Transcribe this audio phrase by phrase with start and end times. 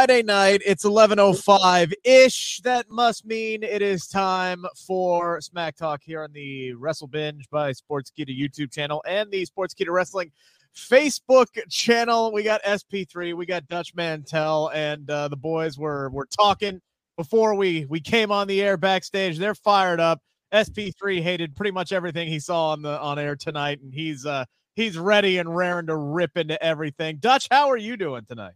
[0.00, 0.62] Friday night.
[0.64, 2.62] It's 11:05 ish.
[2.64, 7.72] That must mean it is time for Smack Talk here on the Wrestle Binge by
[7.72, 10.32] Sports Sportskeeda YouTube channel and the Sports Sportskeeda Wrestling
[10.74, 12.32] Facebook channel.
[12.32, 16.80] We got SP3, we got Dutch Mantell, and uh, the boys were were talking
[17.18, 19.36] before we we came on the air backstage.
[19.36, 20.22] They're fired up.
[20.50, 24.46] SP3 hated pretty much everything he saw on the on air tonight, and he's uh
[24.74, 27.18] he's ready and raring to rip into everything.
[27.18, 28.54] Dutch, how are you doing tonight?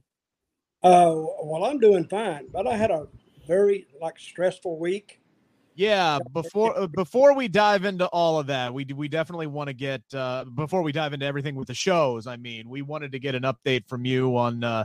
[0.84, 3.08] Uh, well, I'm doing fine, but I had a
[3.48, 5.18] very like stressful week.
[5.76, 9.72] Yeah, before uh, before we dive into all of that, we we definitely want to
[9.74, 12.26] get uh, before we dive into everything with the shows.
[12.26, 14.84] I mean, we wanted to get an update from you on uh,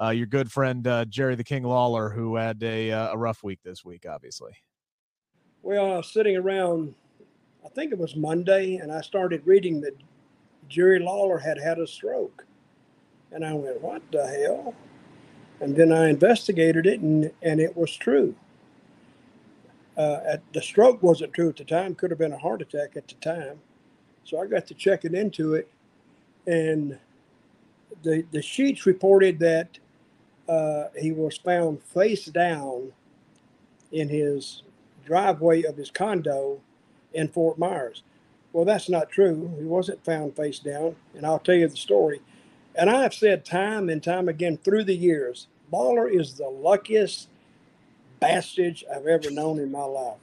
[0.00, 3.42] uh, your good friend uh, Jerry the King Lawler, who had a uh, a rough
[3.42, 4.52] week this week, obviously.
[5.62, 6.94] Well, I was sitting around,
[7.66, 9.94] I think it was Monday, and I started reading that
[10.68, 12.46] Jerry Lawler had had a stroke,
[13.32, 14.74] and I went, "What the hell?"
[15.60, 18.34] And then I investigated it, and, and it was true.
[19.96, 22.96] Uh, at, the stroke wasn't true at the time, could have been a heart attack
[22.96, 23.60] at the time.
[24.24, 25.70] So I got to checking into it,
[26.46, 26.98] and
[28.02, 29.78] the, the sheets reported that
[30.48, 32.92] uh, he was found face down
[33.92, 34.62] in his
[35.04, 36.60] driveway of his condo
[37.12, 38.02] in Fort Myers.
[38.52, 39.54] Well, that's not true.
[39.58, 42.20] He wasn't found face down, and I'll tell you the story.
[42.80, 47.28] And I have said time and time again through the years, Lawler is the luckiest
[48.20, 50.16] bastard I've ever known in my life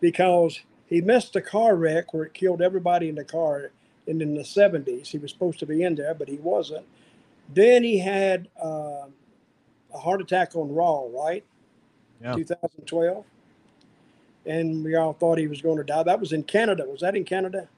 [0.00, 3.70] because he missed a car wreck where it killed everybody in the car.
[4.08, 6.84] And in the 70s, he was supposed to be in there, but he wasn't.
[7.54, 9.06] Then he had uh,
[9.94, 11.44] a heart attack on Raw, right?
[12.20, 12.34] Yeah.
[12.34, 13.24] 2012.
[14.46, 16.02] And we all thought he was going to die.
[16.02, 16.84] That was in Canada.
[16.84, 17.68] Was that in Canada?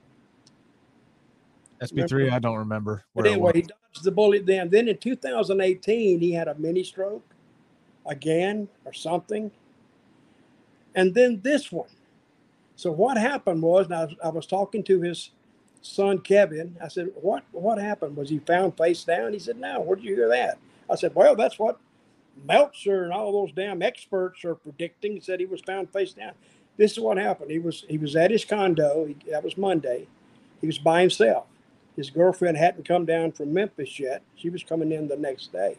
[1.80, 3.04] SP3, I don't remember.
[3.14, 4.70] But anyway, he dodged the bullet then.
[4.70, 7.24] Then in 2018, he had a mini stroke
[8.06, 9.50] again or something.
[10.94, 11.88] And then this one.
[12.76, 15.30] So what happened was, I was, I was talking to his
[15.82, 16.76] son Kevin.
[16.82, 18.16] I said, "What what happened?
[18.16, 19.80] Was he found face down?" He said, "No.
[19.80, 20.58] Where'd you hear that?"
[20.90, 21.78] I said, "Well, that's what
[22.44, 26.32] Meltzer and all those damn experts are predicting." He said he was found face down.
[26.76, 27.50] This is what happened.
[27.50, 29.06] He was he was at his condo.
[29.06, 30.06] He, that was Monday.
[30.60, 31.46] He was by himself.
[31.96, 34.22] His girlfriend hadn't come down from Memphis yet.
[34.36, 35.78] She was coming in the next day,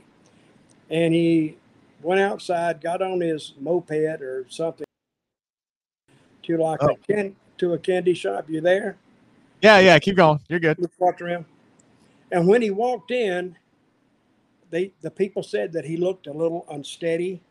[0.90, 1.58] and he
[2.02, 3.92] went outside, got on his moped
[4.22, 4.86] or something
[6.44, 6.90] to like Oh.
[6.90, 8.50] a can, to a candy shop.
[8.50, 8.98] You there?
[9.62, 10.40] Yeah, yeah, keep going.
[10.50, 10.78] You're good.
[11.00, 11.46] Walked around.
[12.32, 13.58] And when he walked in,
[14.70, 17.42] they the people said that he looked a little unsteady.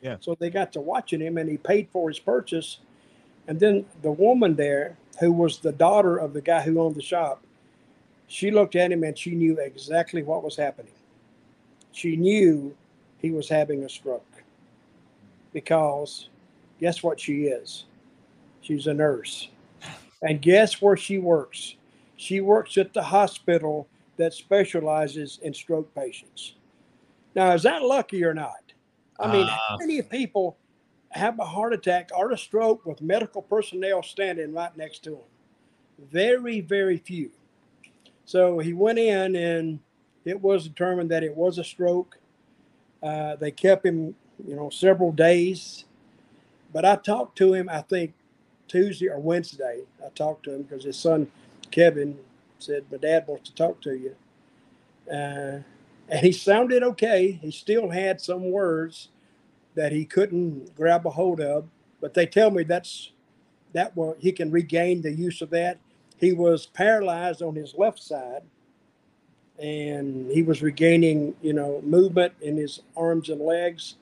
[0.00, 0.16] Yeah.
[0.20, 2.78] So they got to watching him and he paid for his purchase.
[3.48, 7.02] And then the woman there, who was the daughter of the guy who owned the
[7.02, 7.42] shop,
[8.32, 10.94] she looked at him and she knew exactly what was happening.
[11.92, 12.74] She knew
[13.18, 14.42] he was having a stroke.
[15.52, 16.30] Because
[16.80, 17.84] guess what she is?
[18.62, 19.48] She's a nurse.
[20.22, 21.76] And guess where she works?
[22.16, 26.54] She works at the hospital that specializes in stroke patients.
[27.34, 28.72] Now, is that lucky or not?
[29.20, 29.78] I mean, how Uh.
[29.78, 30.56] many people
[31.10, 36.08] have a heart attack or a stroke with medical personnel standing right next to them?
[36.10, 37.30] Very, very few.
[38.32, 39.78] So he went in and
[40.24, 42.16] it was determined that it was a stroke.
[43.02, 44.14] Uh, they kept him,
[44.48, 45.84] you know, several days.
[46.72, 48.14] But I talked to him, I think
[48.68, 49.82] Tuesday or Wednesday.
[50.02, 51.30] I talked to him because his son
[51.70, 52.18] Kevin
[52.58, 54.16] said, "My dad wants to talk to you,"
[55.10, 55.60] uh,
[56.08, 57.32] and he sounded okay.
[57.32, 59.10] He still had some words
[59.74, 61.68] that he couldn't grab a hold of,
[62.00, 63.12] but they tell me that's
[63.74, 65.76] that will he can regain the use of that.
[66.22, 68.42] He was paralyzed on his left side,
[69.58, 73.96] and he was regaining, you know, movement in his arms and legs,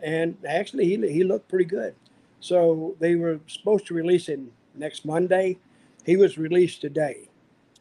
[0.00, 1.94] and actually he he looked pretty good.
[2.40, 5.58] So they were supposed to release him next Monday.
[6.06, 7.28] He was released today.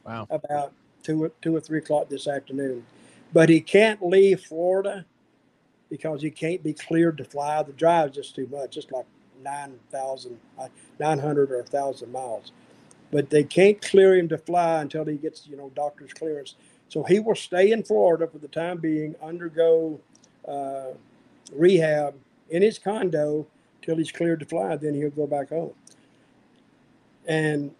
[0.05, 0.27] Wow.
[0.29, 2.85] About two or two or three o'clock this afternoon,
[3.31, 5.05] but he can't leave Florida
[5.89, 7.63] because he can't be cleared to fly.
[7.63, 8.75] The drive is just too much.
[8.75, 9.05] It's like
[9.41, 10.67] 9,000, uh,
[10.99, 12.51] 900 or 1,000 miles.
[13.11, 16.55] But they can't clear him to fly until he gets, you know, doctor's clearance.
[16.89, 19.99] So he will stay in Florida for the time being, undergo
[20.47, 20.91] uh,
[21.51, 22.15] rehab
[22.49, 23.47] in his condo
[23.81, 24.75] till he's cleared to fly.
[24.75, 25.73] Then he'll go back home.
[27.27, 27.73] And,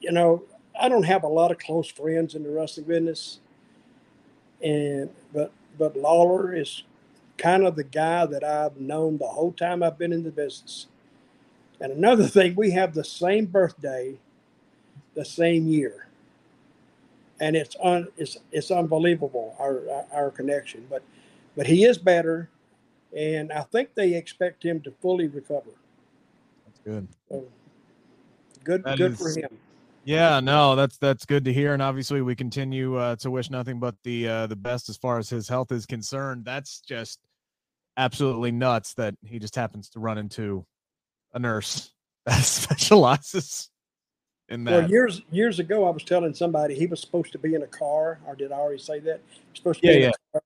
[0.00, 0.42] you know,
[0.78, 3.40] I don't have a lot of close friends in the wrestling business.
[4.62, 6.84] And, but, but Lawler is
[7.36, 10.86] kind of the guy that I've known the whole time I've been in the business.
[11.80, 14.16] And another thing, we have the same birthday,
[15.14, 16.06] the same year,
[17.40, 20.86] and it's un, it's it's unbelievable our, our, our connection.
[20.88, 21.02] But
[21.56, 22.48] but he is better,
[23.16, 25.70] and I think they expect him to fully recover.
[26.64, 27.08] That's good.
[27.28, 27.44] So,
[28.64, 29.48] good That good is- for him.
[30.02, 33.78] Yeah, no, that's that's good to hear, and obviously we continue uh, to wish nothing
[33.78, 36.46] but the uh, the best as far as his health is concerned.
[36.46, 37.20] That's just
[37.98, 40.64] absolutely nuts that he just happens to run into
[41.34, 41.92] a nurse
[42.26, 43.68] that specializes
[44.50, 44.72] in that.
[44.80, 47.66] Well, years years ago, I was telling somebody he was supposed to be in a
[47.66, 49.20] car, or did I already say that?
[49.28, 50.10] He was supposed to Yeah, be in yeah.
[50.10, 50.42] a car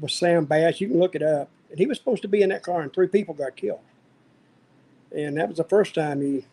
[0.00, 0.80] with Sam Bass.
[0.80, 1.48] You can look it up.
[1.70, 3.80] And he was supposed to be in that car, and three people got killed.
[5.14, 6.46] And that was the first time he.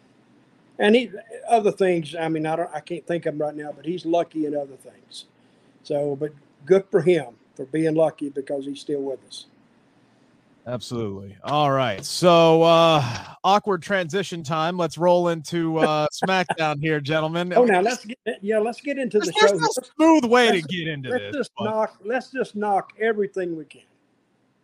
[0.80, 1.12] And he
[1.50, 2.16] other things.
[2.16, 2.70] I mean, I don't.
[2.74, 5.26] I can't think of them right now, but he's lucky in other things.
[5.84, 6.32] So, but
[6.66, 9.48] good for him for being lucky because he's still with us.
[10.68, 11.36] Absolutely.
[11.44, 12.04] All right.
[12.06, 13.04] So uh
[13.44, 14.78] awkward transition time.
[14.78, 17.54] Let's roll into uh SmackDown here, gentlemen.
[17.56, 19.48] Oh, now let's get yeah, let's get into the show.
[19.48, 21.36] There's no smooth way to Let's- get into Let's this.
[21.36, 21.98] just but- knock.
[22.04, 23.82] Let's just knock everything we can.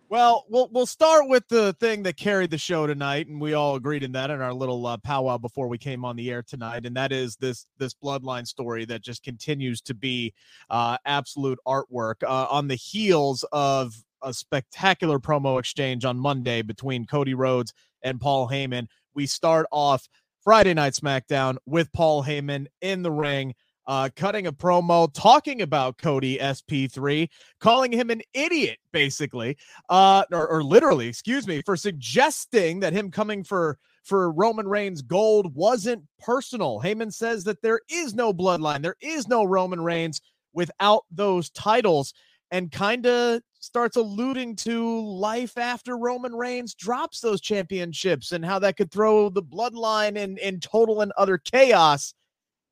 [0.08, 3.76] Well, we'll we'll start with the thing that carried the show tonight, and we all
[3.76, 6.86] agreed in that in our little uh, powwow before we came on the air tonight,
[6.86, 10.32] and that is this this bloodline story that just continues to be
[10.70, 17.06] uh, absolute artwork uh, on the heels of a spectacular promo exchange on Monday between
[17.06, 18.88] Cody Rhodes and Paul Heyman.
[19.14, 20.10] We start off
[20.44, 23.54] Friday Night SmackDown with Paul Heyman in the ring.
[23.88, 27.30] Uh, cutting a promo talking about Cody SP3,
[27.60, 29.58] calling him an idiot, basically
[29.90, 35.02] uh or, or literally excuse me for suggesting that him coming for for roman reigns
[35.02, 40.22] gold wasn't personal heyman says that there is no bloodline there is no roman reigns
[40.54, 42.14] without those titles
[42.52, 48.60] and kind of starts alluding to life after roman reigns drops those championships and how
[48.60, 52.14] that could throw the bloodline in in total and utter chaos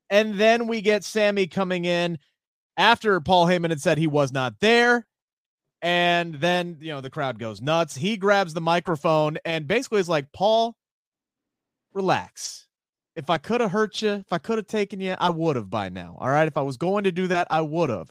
[0.10, 2.18] and then we get sami coming in
[2.78, 5.08] after paul heyman had said he was not there
[5.84, 7.94] and then, you know, the crowd goes nuts.
[7.94, 10.78] He grabs the microphone and basically is like, Paul,
[11.94, 12.68] relax.
[13.18, 15.70] If I could have hurt you, if I could have taken you, I would have
[15.70, 16.16] by now.
[16.20, 16.48] All right.
[16.48, 18.10] If I was going to do that, I would have.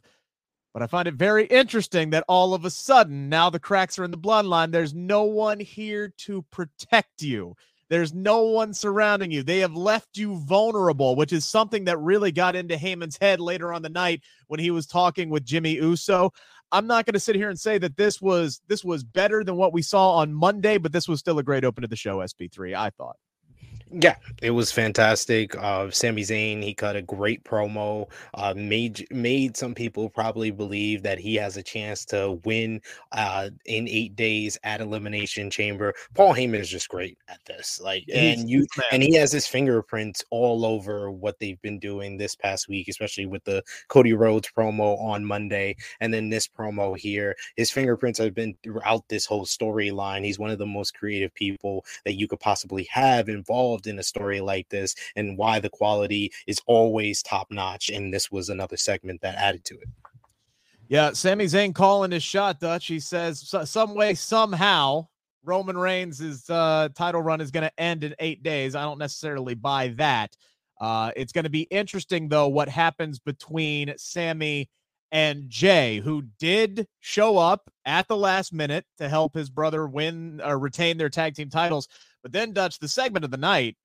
[0.73, 4.05] But I find it very interesting that all of a sudden, now the cracks are
[4.05, 4.73] in the bloodline.
[4.73, 7.57] There's no one here to protect you.
[7.91, 9.43] There's no one surrounding you.
[9.43, 13.71] They have left you vulnerable, which is something that really got into Heyman's head later
[13.71, 16.33] on the night when he was talking with Jimmy Uso.
[16.73, 19.57] I'm not going to sit here and say that this was this was better than
[19.57, 22.21] what we saw on Monday, but this was still a great open to the show.
[22.21, 23.17] SP3, I thought.
[23.95, 25.55] Yeah, it was fantastic.
[25.57, 28.09] Uh, Sami Zayn, he cut a great promo.
[28.33, 32.81] Uh, made made some people probably believe that he has a chance to win
[33.13, 35.93] uh, in eight days at Elimination Chamber.
[36.15, 37.81] Paul Heyman is just great at this.
[37.83, 38.87] Like, and you he's the man.
[38.93, 43.27] and he has his fingerprints all over what they've been doing this past week, especially
[43.27, 47.37] with the Cody Rhodes promo on Monday, and then this promo here.
[47.57, 50.25] His fingerprints have been throughout this whole storyline.
[50.25, 54.03] He's one of the most creative people that you could possibly have involved in a
[54.03, 57.91] story like this, and why the quality is always top notch.
[57.91, 59.89] And this was another segment that added to it.
[60.89, 62.87] Yeah, Sami Zayn calling his shot, Dutch.
[62.87, 65.07] He says some way, somehow,
[65.45, 68.75] Roman Reigns' uh, title run is going to end in eight days.
[68.75, 70.37] I don't necessarily buy that.
[70.81, 74.69] Uh, it's going to be interesting, though, what happens between Sami
[75.13, 80.41] and Jey, who did show up at the last minute to help his brother win
[80.43, 81.89] or retain their tag team titles.
[82.23, 83.77] But then, Dutch, the segment of the night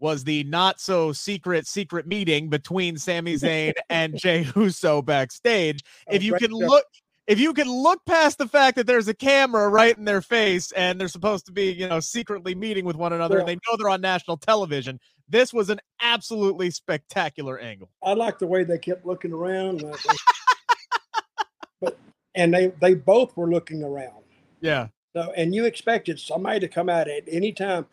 [0.00, 6.14] was the not so secret secret meeting between Sami Zayn and Jey Uso backstage oh,
[6.14, 6.84] if you can look
[7.26, 10.72] if you can look past the fact that there's a camera right in their face
[10.72, 13.76] and they're supposed to be you know secretly meeting with one another and they know
[13.78, 14.98] they're on national television
[15.28, 19.82] this was an absolutely spectacular angle I like the way they kept looking around.
[19.82, 20.00] like,
[21.80, 21.98] but
[22.34, 24.24] and they they both were looking around.
[24.60, 24.88] Yeah.
[25.14, 27.86] So and you expected somebody to come out at any time.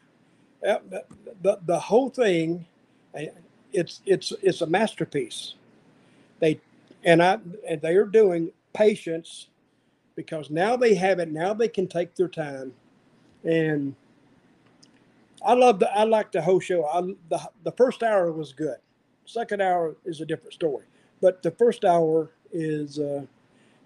[0.61, 1.05] The,
[1.41, 2.67] the, the whole thing,
[3.15, 3.23] uh,
[3.73, 5.55] it's it's it's a masterpiece.
[6.39, 6.61] They
[7.03, 9.47] and I and they are doing patience
[10.15, 11.31] because now they have it.
[11.31, 12.73] Now they can take their time,
[13.43, 13.95] and
[15.45, 16.85] I love the I like the whole show.
[16.85, 18.77] I the the first hour was good.
[19.25, 20.85] Second hour is a different story,
[21.21, 22.99] but the first hour is.
[22.99, 23.25] Uh,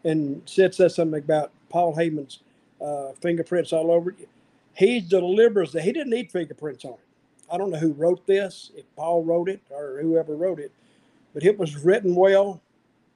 [0.05, 2.39] and Sid says something about Paul Heyman's
[2.81, 4.29] uh, fingerprints all over it.
[4.75, 6.99] He delivers that he didn't need fingerprints on it.
[7.51, 10.71] I don't know who wrote this, if Paul wrote it or whoever wrote it,
[11.33, 12.61] but it was written well,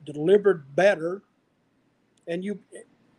[0.06, 1.22] delivered better,
[2.28, 2.60] and you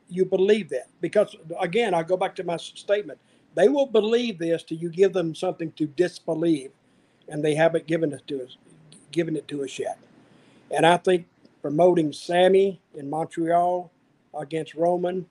[0.08, 3.18] you believe that because again, I go back to my statement.
[3.56, 6.72] They will believe this till you give them something to disbelieve,
[7.28, 8.56] and they haven't given it to us,
[9.12, 9.98] given it to us yet.
[10.70, 11.26] And I think
[11.62, 13.90] promoting Sami in Montreal
[14.38, 15.26] against Roman.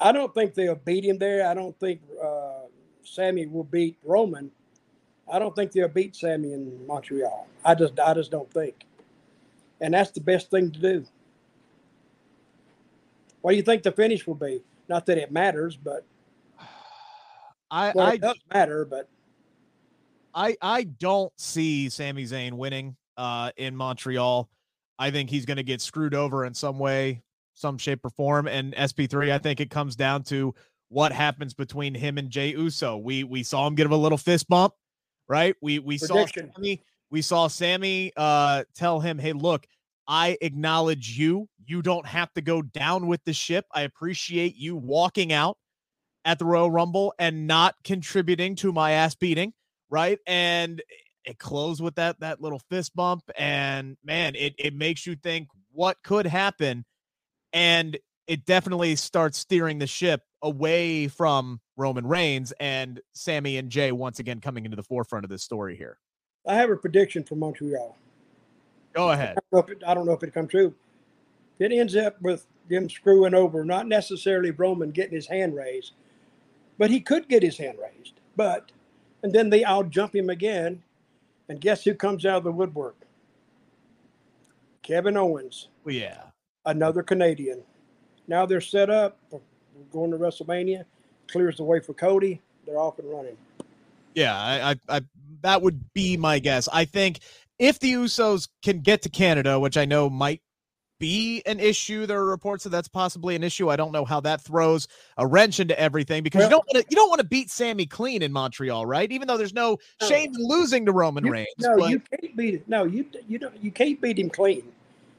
[0.00, 1.46] I don't think they'll beat him there.
[1.46, 2.66] I don't think uh,
[3.04, 4.50] Sami will beat Roman.
[5.32, 7.46] I don't think they'll beat Sami in Montreal.
[7.64, 8.84] I just, I just don't think.
[9.80, 11.04] And that's the best thing to do.
[13.40, 14.62] What do you think the finish will be?
[14.88, 16.04] Not that it matters, but
[17.70, 18.84] I well, I it does matter.
[18.84, 19.08] But
[20.34, 24.48] I I don't see Sami Zayn winning uh in Montreal.
[24.98, 27.22] I think he's going to get screwed over in some way,
[27.54, 28.46] some shape or form.
[28.46, 30.54] And SP3, I think it comes down to
[30.88, 32.96] what happens between him and Jey Uso.
[32.98, 34.74] We we saw him give a little fist bump,
[35.28, 35.56] right?
[35.62, 36.48] We we Prediction.
[36.48, 39.66] saw Sami, we saw Sami uh tell him, "Hey, look,
[40.06, 41.48] I acknowledge you.
[41.66, 43.64] You don't have to go down with the ship.
[43.72, 45.56] I appreciate you walking out
[46.24, 49.52] at the Royal Rumble and not contributing to my ass beating,
[49.90, 50.18] right?
[50.26, 50.82] And
[51.24, 55.48] it closed with that that little fist bump and man, it it makes you think
[55.72, 56.84] what could happen
[57.54, 57.96] and
[58.26, 64.18] it definitely starts steering the ship away from Roman Reigns and Sami and Jey once
[64.18, 65.98] again coming into the forefront of this story here.
[66.46, 67.96] I have a prediction for Montreal.
[68.92, 69.36] Go ahead.
[69.38, 70.74] I don't know if it, I don't know if it come true.
[71.58, 75.92] It ends up with them screwing over, not necessarily Roman getting his hand raised,
[76.76, 78.14] but he could get his hand raised.
[78.36, 78.72] But
[79.22, 80.82] and then they out jump him again,
[81.48, 82.96] and guess who comes out of the woodwork?
[84.82, 86.24] Kevin Owens, Well, yeah.
[86.66, 87.62] Another Canadian.
[88.26, 89.18] Now they're set up
[89.92, 90.84] going to WrestleMania.
[91.30, 92.40] Clears the way for Cody.
[92.66, 93.36] They're off and running.
[94.14, 95.00] Yeah, I, I, I
[95.42, 96.68] that would be my guess.
[96.72, 97.20] I think
[97.58, 100.40] if the Usos can get to Canada, which I know might
[101.00, 103.68] be an issue, there are reports that that's possibly an issue.
[103.68, 104.86] I don't know how that throws
[105.18, 107.84] a wrench into everything because you don't want to you don't want to beat Sami
[107.86, 109.10] clean in Montreal, right?
[109.10, 110.08] Even though there's no No.
[110.08, 111.48] shame in losing to Roman You- Reigns.
[111.58, 112.68] no, but- you can't beat it.
[112.68, 113.54] No, you you don't.
[113.62, 114.62] You can't beat him clean.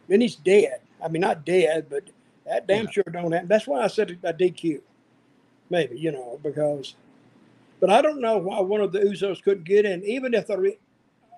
[0.07, 0.79] Then he's dead.
[1.01, 2.03] I mean, not dead, but
[2.45, 2.91] that damn Yeah.
[2.91, 3.47] sure don't happen.
[3.47, 4.81] That's why I said a DQ.
[5.69, 6.95] Maybe you know because,
[7.79, 10.73] but I don't know why one of the Usos couldn't get in, even if they're,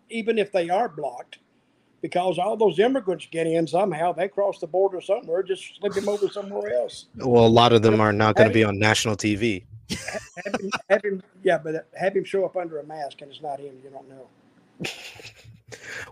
[0.10, 1.40] even if they are blocked,
[2.02, 4.12] because all those immigrants get in somehow.
[4.12, 7.06] They cross the border somewhere, just slip him over somewhere else.
[7.16, 9.64] Well, a lot of them are not going to be on national TV.
[10.46, 13.42] Have him, have him, yeah, but have him show up under a mask and it's
[13.42, 13.76] not him.
[13.84, 14.28] You don't know.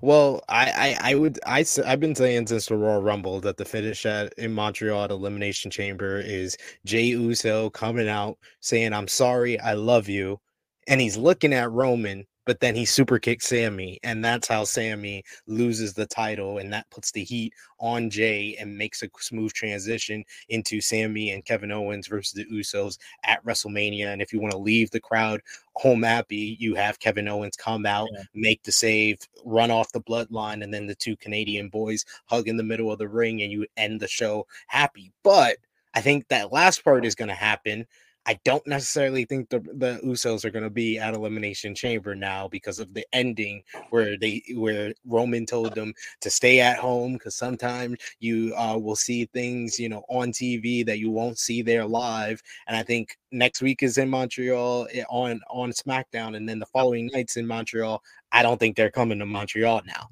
[0.02, 3.66] Well, I, I, I would, I, I've been saying since the Royal Rumble that the
[3.66, 9.60] finish at in Montreal at Elimination Chamber is Jey Uso coming out saying, "I'm sorry,
[9.60, 10.40] I love you,"
[10.88, 15.24] and he's looking at Roman, but then he super kicks Sami, and that's how Sami
[15.48, 20.24] loses the title, and that puts the heat on Jey and makes a smooth transition
[20.50, 24.08] into Sami and Kevin Owens versus the Usos at WrestleMania.
[24.08, 25.42] And if you want to leave the crowd
[25.76, 28.24] home happy, you have Kevin Owens come out, Yeah.
[28.34, 32.58] make the save, run off the bloodline, and then the two Canadian boys hug in
[32.58, 35.12] the middle of the ring, and you end the show happy.
[35.24, 35.58] But
[35.94, 37.88] I think that last part is going to happen.
[38.28, 42.48] I don't necessarily think the the Usos are going to be at Elimination Chamber now
[42.48, 47.36] because of the ending where they where Roman told them to stay at home because
[47.36, 51.86] sometimes you uh, will see things you know on TV that you won't see there
[51.86, 52.42] live.
[52.68, 56.66] And I think next week is in Montreal eh, on on SmackDown, and then the
[56.66, 58.02] following nights in Montreal.
[58.32, 60.10] I don't think they're coming to Montreal now.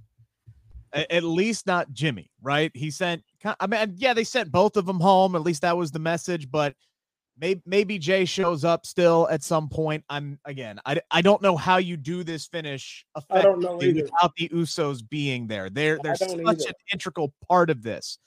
[0.93, 2.71] At least not Jimmy, right?
[2.75, 3.23] He sent,
[3.59, 5.35] I mean, yeah, they sent both of them home.
[5.35, 6.75] At least that was the message, but
[7.39, 10.03] maybe maybe Jey shows up still at some point.
[10.09, 14.03] I'm again, I, I don't know how you do this finish I don't know effectively
[14.03, 15.69] without the Usos being there.
[15.69, 18.17] They're they're such don't an integral part of this,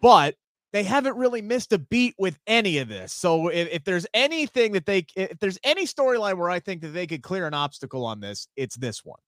[0.00, 0.34] but
[0.72, 3.12] they haven't really missed a beat with any of this.
[3.12, 6.88] So if, if there's anything that they, if there's any storyline where I think that
[6.88, 9.18] they could clear an obstacle on this, it's this one.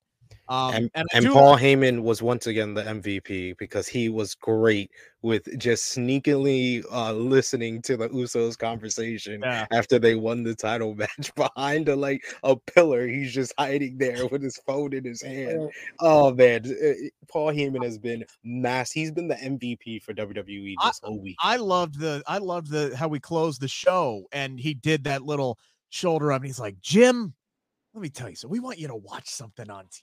[0.51, 4.91] Um, and, and and Paul Heyman was once again the MVP because he was great
[5.21, 9.65] with just sneakily uh, listening to the Usos conversation Yeah.
[9.71, 13.07] after they won the title match behind a like a pillar.
[13.07, 15.69] He's just hiding there with his phone in his hand.
[16.01, 16.93] Oh man, uh,
[17.29, 18.91] Paul Heyman has been mass.
[18.91, 21.37] He's been the MVP for WWE I- this whole week.
[21.41, 25.21] I loved the I loved the how we closed the show and he did that
[25.23, 25.57] little
[25.91, 27.33] shoulder up and he's like, Jim,
[27.93, 30.01] let me tell you, so we want you to watch something on TV,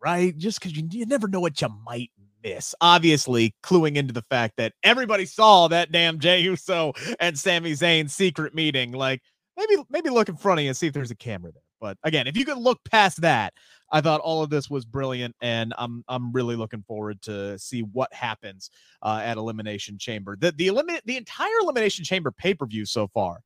[0.00, 0.36] right?
[0.36, 2.10] Just because you, you never know what you might
[2.42, 2.74] miss.
[2.80, 8.08] Obviously, cluing into the fact that everybody saw that damn Jey Uso and Sami Zayn
[8.08, 8.92] secret meeting.
[8.92, 9.22] Like
[9.56, 11.62] maybe maybe look in front of you and see if there's a camera there.
[11.80, 13.54] But again, if you could look past that,
[13.90, 17.80] I thought all of this was brilliant, and I'm I'm really looking forward to see
[17.82, 18.70] what happens
[19.02, 20.36] uh, at Elimination Chamber.
[20.38, 23.40] The the eliminate the entire Elimination Chamber pay per view so far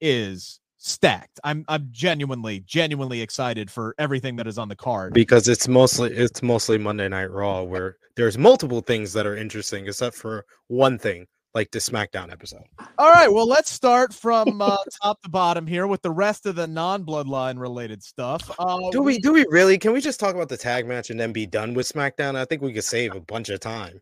[0.00, 1.38] is stacked.
[1.44, 5.12] I'm I'm genuinely genuinely excited for everything that is on the card.
[5.12, 9.86] because it's mostly it's mostly Monday Night Raw where there's multiple things that are interesting
[9.86, 12.62] except for one thing like the SmackDown episode.
[12.96, 16.54] All right, well let's start from uh, top to bottom here with the rest of
[16.56, 18.50] the non bloodline related stuff.
[18.58, 19.76] Uh, Do we do we really?
[19.76, 22.36] Can we just talk about the tag match and then be done with SmackDown?
[22.36, 24.00] I think we could save a bunch of time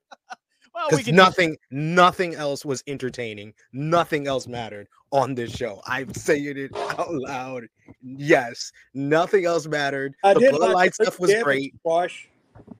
[0.79, 3.53] well, we because nothing nothing else was entertaining.
[3.73, 5.83] Nothing else mattered on this show.
[5.87, 7.65] I'm saying it out loud.
[8.01, 10.15] Yes, nothing else mattered.
[10.23, 12.29] I the did like the stuff was great, Squash.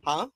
[0.05, 0.29] huh?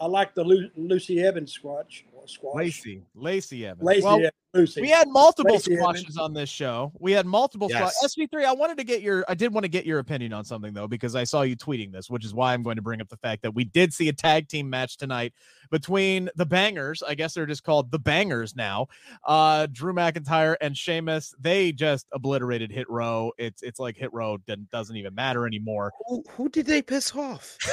[0.00, 2.04] I like the Lu- Lucy Evans squash.
[2.26, 2.54] Squash.
[2.56, 3.82] Lacey Lacey Evans.
[3.82, 4.80] Lacey Well, Evans, Lucy.
[4.82, 6.00] We had multiple Lacey Evans.
[6.00, 6.92] squashes on this show.
[7.00, 7.96] We had multiple Yes.
[7.96, 8.12] squashes.
[8.30, 10.74] SP3, I wanted to get your I did want to get your opinion on something
[10.74, 13.08] though, because I saw you tweeting this, which is why I'm going to bring up
[13.08, 15.32] the fact that we did see a tag team match tonight
[15.70, 17.02] between the bangers.
[17.02, 18.88] I guess they're just called the bangers now.
[19.24, 21.34] Uh Drew McIntyre and Sheamus.
[21.40, 23.32] They just obliterated hit row.
[23.38, 25.92] It's it's like hit row doesn't doesn't even matter anymore.
[26.08, 27.56] Who, who did they piss off?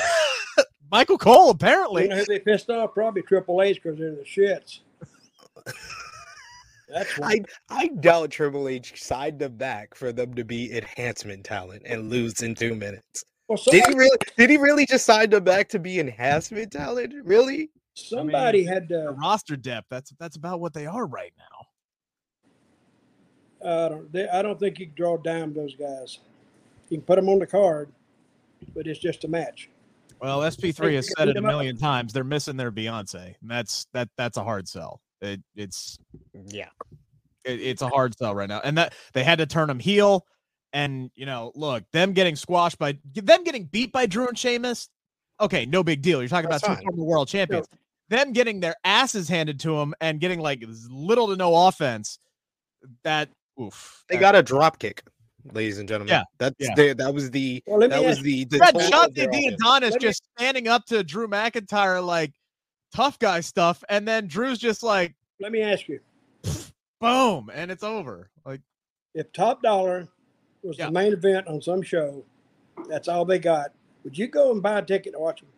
[0.91, 2.03] Michael Cole apparently.
[2.03, 2.09] You apparently.
[2.09, 2.93] know who they pissed off?
[2.93, 4.79] Probably Triple H because they're the shits.
[6.89, 7.41] That's why.
[7.69, 12.09] I I doubt Triple H signed them back for them to be enhancement talent and
[12.09, 13.25] lose in two minutes.
[13.47, 14.17] well, Did he really?
[14.37, 17.13] Did he really just sign them back to be enhancement talent?
[17.23, 17.69] Really?
[17.97, 19.11] somebody I mean, had The to.
[19.11, 19.87] roster depth.
[19.89, 21.45] That's that's about what they are right now.
[23.85, 24.11] I don't.
[24.13, 26.19] They, I don't think you can draw down those guys.
[26.89, 27.89] You can put them on the card,
[28.75, 29.69] but it's just a match.
[30.21, 32.13] Well, SP3 has said it a him million times.
[32.13, 34.09] They're missing their Beyonce, and that's that.
[34.17, 35.01] That's a hard sell.
[35.21, 35.97] It, it's
[36.49, 36.69] Yeah.
[37.43, 40.25] it, it's a hard sell right now, and that they had to turn them heel.
[40.73, 44.89] And you know, look, them getting squashed by them getting beat by Drew and Sheamus.
[45.39, 46.21] Okay, no big deal.
[46.21, 47.67] You're talking That's about two former world champions.
[48.09, 52.19] Them getting their asses handed to them and getting like little to no offense.
[53.03, 53.29] That
[53.61, 54.03] oof.
[54.09, 55.03] They that- got a drop kick,
[55.53, 56.13] ladies and gentlemen.
[56.13, 56.75] Yeah, That's yeah.
[56.75, 59.23] the, that was the Well, let that was the, the Fred total shot of the.
[59.23, 62.33] Adonis Let me- just standing up to Drew McIntyre like
[62.93, 65.99] tough guy stuff, and then Drew's just like Let me ask you:
[66.99, 68.29] boom, and it's over.
[68.45, 68.61] Like
[69.13, 70.07] If Top Dolla
[70.63, 70.87] was Yeah.
[70.87, 72.23] the main event on some show,
[72.87, 73.71] that's all they got.
[74.03, 75.49] Would you go and buy a ticket to watch them?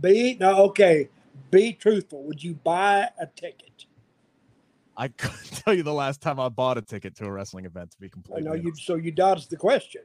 [0.00, 1.08] Be no okay.
[1.50, 2.22] Be truthful.
[2.24, 3.85] Would you buy a ticket?
[4.96, 7.92] I couldn't tell you the last time I bought a ticket to a wrestling event.
[7.92, 8.74] To be I completely, know you.
[8.76, 10.02] So you dodged the question.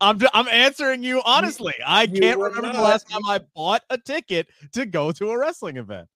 [0.00, 1.74] I'm I'm answering you honestly.
[1.86, 5.76] I can't remember the last time I bought a ticket to go to a wrestling
[5.76, 6.08] event.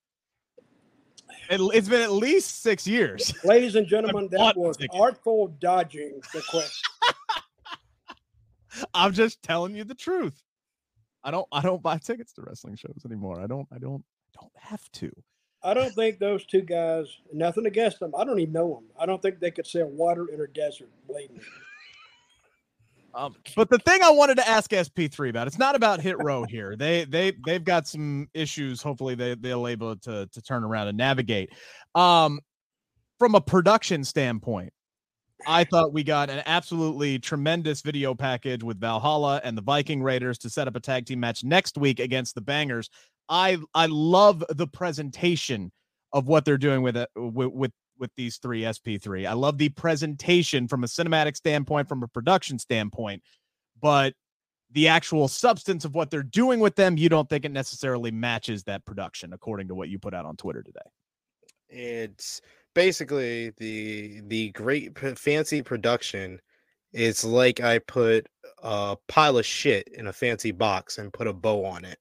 [1.48, 3.32] It, it's been at least six years.
[3.44, 6.90] Ladies and gentlemen, that was artful dodging the question.
[8.94, 10.42] I'm just telling you the truth.
[11.22, 13.40] I don't I don't buy tickets to wrestling shows anymore.
[13.40, 14.04] I don't I don't
[14.40, 15.12] don't have to.
[15.62, 17.06] I don't think those two guys.
[17.32, 18.12] Nothing against them.
[18.16, 18.84] I don't even know them.
[18.98, 20.88] I don't think they could sell water in a desert.
[21.06, 21.40] Believe me.
[23.14, 26.44] Um, but the thing I wanted to ask SP3 about, it's not about Hit Row
[26.44, 26.76] here.
[26.76, 28.80] They they they've got some issues.
[28.80, 31.50] Hopefully they they'll able to to turn around and navigate.
[31.94, 32.40] Um,
[33.18, 34.72] from a production standpoint,
[35.46, 40.38] I thought we got an absolutely tremendous video package with Valhalla and the Viking Raiders
[40.38, 42.90] to set up a tag team match next week against the Bangers.
[43.30, 45.72] I I love the presentation
[46.12, 49.26] of what they're doing with uh, it with, with with these three SP3.
[49.26, 53.22] I love the presentation from a cinematic standpoint, from a production standpoint,
[53.80, 54.14] but
[54.72, 58.62] the actual substance of what they're doing with them, you don't think it necessarily matches
[58.64, 60.80] that production, according to what you put out on Twitter today.
[61.68, 62.40] It's
[62.74, 66.40] basically the the great fancy production.
[66.92, 68.26] It's like I put
[68.62, 71.98] a pile of shit in a fancy box and put a bow on it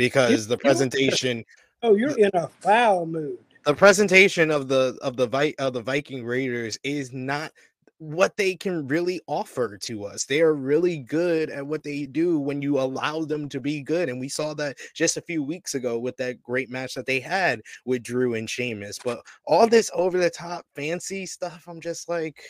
[0.00, 1.44] because the presentation
[1.82, 3.38] Oh, you're in a foul mood.
[3.64, 7.52] the presentation of the of the Vi- of the Viking Raiders is not
[7.98, 10.24] what they can really offer to us.
[10.24, 14.08] They are really good at what they do when you allow them to be good.
[14.08, 17.20] And we saw that just a few weeks ago with that great match that they
[17.20, 18.98] had with Drew and Sheamus.
[19.04, 22.42] But all this over the top fancy stuff, I'm just like,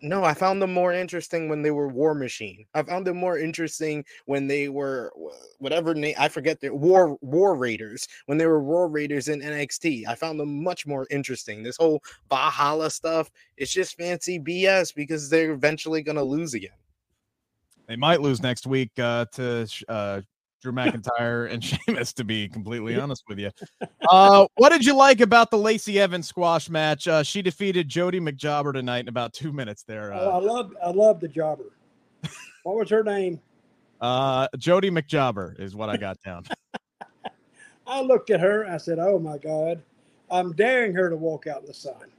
[0.00, 2.66] no, I found them more interesting when they were War Machine.
[2.74, 5.12] I found them more interesting when they were
[5.58, 8.08] whatever name I forget their War War Raiders.
[8.26, 11.62] When they were War Raiders in NXT, I found them much more interesting.
[11.62, 16.70] This whole Valhalla stuff, it's just fancy BS because they're eventually going to lose again.
[17.86, 20.22] They might lose next week uh, to uh,
[20.62, 23.50] Drew McIntyre and Sheamus, to be completely honest with you.
[24.08, 27.06] Uh, what did you like about the Lacey Evans squash match?
[27.06, 30.12] Uh, she defeated Jody McJobber tonight in about two minutes there.
[30.12, 31.70] Uh, oh, I love I love the jobber.
[32.64, 33.40] what was her name?
[34.00, 36.42] Uh, Jody McJobber is what I got down.
[37.86, 38.66] I looked at her.
[38.66, 39.80] I said, "Oh my God,
[40.28, 42.10] I'm daring her to walk out in the sun.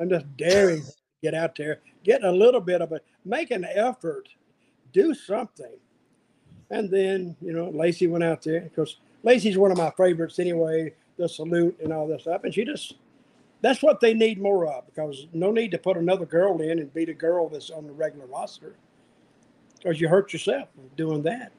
[0.00, 3.50] I'm just daring her to get out there, get a little bit of it, make
[3.50, 4.30] an effort,
[4.94, 5.76] do something."
[6.70, 10.94] And then, you know, Lacey went out there because Lacey's one of my favorites anyway,
[11.16, 12.44] the salute and all this stuff.
[12.44, 12.94] And she just,
[13.60, 16.92] that's what they need more of because no need to put another girl in and
[16.92, 18.74] beat a girl that's on the regular roster
[19.78, 21.52] because you hurt yourself doing that.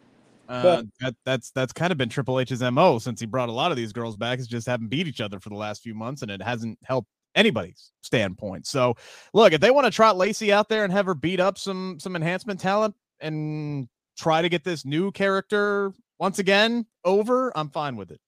[0.47, 3.51] Uh, but, that, that's that's kind of been Triple H's mo since he brought a
[3.53, 4.39] lot of these girls back.
[4.39, 7.07] Is just haven't beat each other for the last few months, and it hasn't helped
[7.35, 8.65] anybody's standpoint.
[8.65, 8.95] So,
[9.31, 11.99] look, if they want to trot Lacey out there and have her beat up some
[11.99, 13.87] some enhancement talent and
[14.19, 18.19] try to get this new character once again over, I'm fine with it.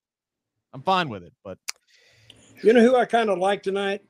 [0.73, 1.33] I'm fine with it.
[1.43, 1.57] But
[2.63, 4.01] you know who I kind of like tonight?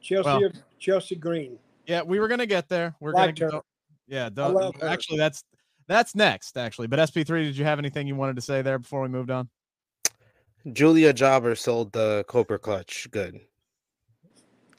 [0.00, 1.58] Chelsea well, Chelsea Green.
[1.86, 2.94] Yeah, we were gonna get there.
[3.00, 3.64] We're Liked gonna go.
[4.06, 4.28] Yeah,
[4.82, 5.42] actually, that's
[5.88, 6.56] that's next.
[6.56, 9.30] Actually, but SP3, did you have anything you wanted to say there before we moved
[9.30, 9.48] on?
[10.72, 13.08] Julia Jobber sold the Cobra Clutch.
[13.10, 13.40] Good.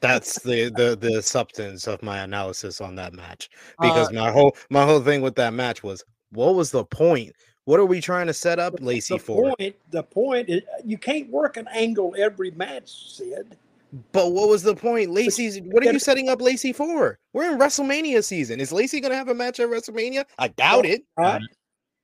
[0.00, 4.56] That's the the the substance of my analysis on that match because uh, my whole
[4.70, 6.04] my whole thing with that match was
[6.36, 7.34] what was the point?
[7.64, 9.54] What are we trying to set up Lacey the for?
[9.56, 13.56] Point, the point is you can't work an angle every match, Sid.
[14.12, 15.10] But what was the point?
[15.10, 17.18] Lacey's what are you setting up Lacey for?
[17.32, 18.60] We're in WrestleMania season.
[18.60, 20.26] Is Lacey gonna have a match at WrestleMania?
[20.38, 21.02] I doubt it.
[21.16, 21.38] Uh,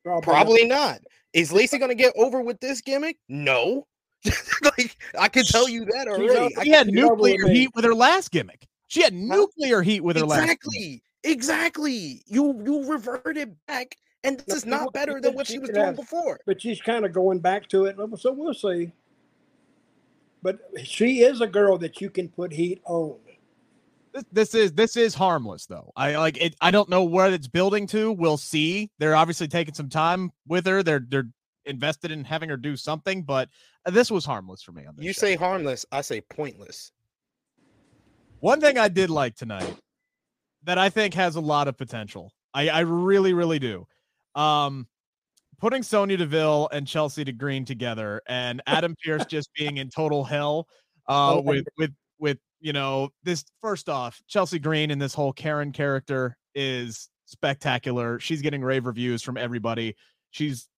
[0.02, 0.22] probably.
[0.22, 1.00] probably not.
[1.34, 3.18] Is Lacey gonna get over with this gimmick?
[3.28, 3.86] No.
[4.62, 6.54] like I can tell you that already.
[6.62, 8.66] She had nuclear heat with her last gimmick.
[8.86, 10.40] She had nuclear heat with her exactly.
[10.44, 10.50] last.
[10.50, 11.02] Exactly.
[11.24, 12.22] Exactly.
[12.26, 16.40] You you reverted back and this is not better than what she was doing before.
[16.46, 17.96] But she's kind of going back to it.
[18.18, 18.92] So we'll see.
[20.42, 23.16] But she is a girl that you can put heat on.
[24.12, 25.92] This, this is this is harmless though.
[25.96, 26.54] I like it.
[26.60, 28.12] I don't know where it's building to.
[28.12, 28.90] We'll see.
[28.98, 30.82] They're obviously taking some time with her.
[30.82, 31.28] They're they're
[31.64, 33.48] invested in having her do something, but
[33.86, 34.84] this was harmless for me.
[34.84, 35.20] On this you show.
[35.20, 36.92] say harmless, I say pointless.
[38.40, 39.76] One thing I did like tonight
[40.64, 42.32] that I think has a lot of potential.
[42.52, 43.86] I, I really, really do.
[44.34, 44.86] Um,
[45.60, 50.24] putting Sonya Deville and Chelsea to Green together, and Adam Pearce just being in total
[50.24, 50.66] hell.
[51.08, 53.44] Uh, with with with you know this.
[53.60, 58.18] First off, Chelsea Green and this whole Karen character is spectacular.
[58.20, 59.96] She's getting rave reviews from everybody.
[60.30, 60.68] She's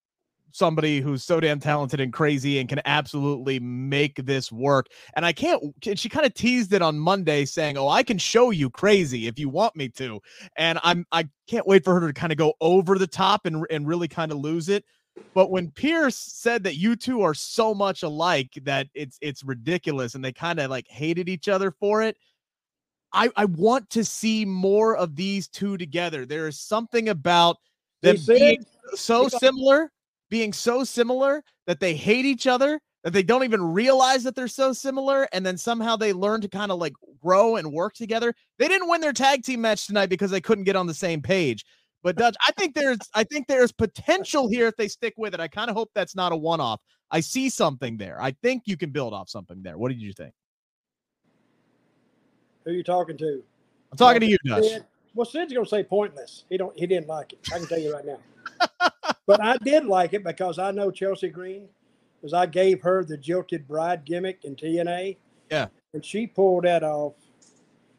[0.55, 4.87] somebody who's so damn talented and crazy and can absolutely make this work.
[5.17, 8.51] And I can't, she kind of teased it on Monday saying, Oh, I can show
[8.51, 10.21] you crazy if you want me to.
[10.57, 13.67] And I'm, I can't wait for her to kind of go over the top and,
[13.69, 14.85] and really kind of lose it.
[15.35, 20.14] But when Pearce said that you two are so much alike that it's it's ridiculous
[20.14, 22.17] and they kind of like hated each other for it,
[23.12, 26.25] I, I want to see more of these two together.
[26.25, 27.57] There is something about
[28.03, 28.64] them being
[28.95, 29.90] so similar
[30.35, 34.49] being so similar that they hate each other, that they don't even realize that they're
[34.49, 36.92] so similar, and then somehow they learn to kind of like
[37.23, 38.35] grow and work together.
[38.59, 41.23] They didn't win their tag team match tonight because they couldn't get on the same
[41.23, 41.64] page.
[42.03, 45.40] But Dutch, I think there's I think there's potential here if they stick with it.
[45.40, 46.81] I kind of hope that's not a one-off.
[47.12, 48.20] I see something there.
[48.20, 49.79] I think you can build off something there.
[49.79, 50.35] What did you think?
[52.64, 53.40] Who are you talking to?
[53.92, 54.83] I'm talking to you, Dutch.
[55.14, 56.42] Well, Sid's gonna say pointless.
[56.51, 57.38] He don't he didn't like it.
[57.55, 58.18] I can tell you right now
[59.27, 61.69] but I did like it because I know Chelsea Green,
[62.21, 65.17] because I gave her the jilted bride gimmick in TNA.
[65.51, 65.67] Yeah.
[65.93, 67.15] And she pulled that off.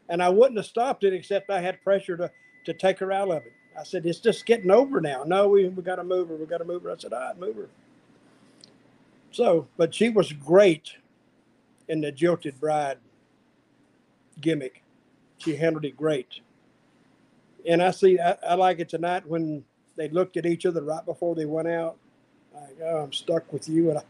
[0.09, 2.31] And I wouldn't have stopped it except I had pressure to,
[2.65, 3.53] to take her out of it.
[3.79, 5.23] I said, it's just getting over now.
[5.23, 6.35] No, we, we got to move her.
[6.35, 6.91] We got to move her.
[6.91, 7.69] I said, all right, move her.
[9.31, 10.93] So, but she was great
[11.89, 12.97] in the jilted bride
[14.39, 14.81] gimmick.
[15.37, 16.39] She handled it great.
[17.67, 19.65] And I see, I, I like it tonight when
[19.97, 21.97] they looked at each other right before they went out.
[22.53, 23.91] Like, oh, I'm stuck with you.
[23.91, 24.03] And I,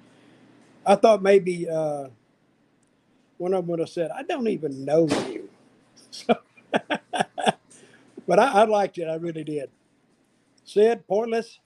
[0.93, 2.07] I thought maybe uh,
[3.37, 5.49] one of them would have said, I don't even know you.
[6.11, 6.35] So
[8.27, 9.07] But I, I liked it.
[9.07, 9.69] I really did.
[10.65, 11.59] Sid, pointless.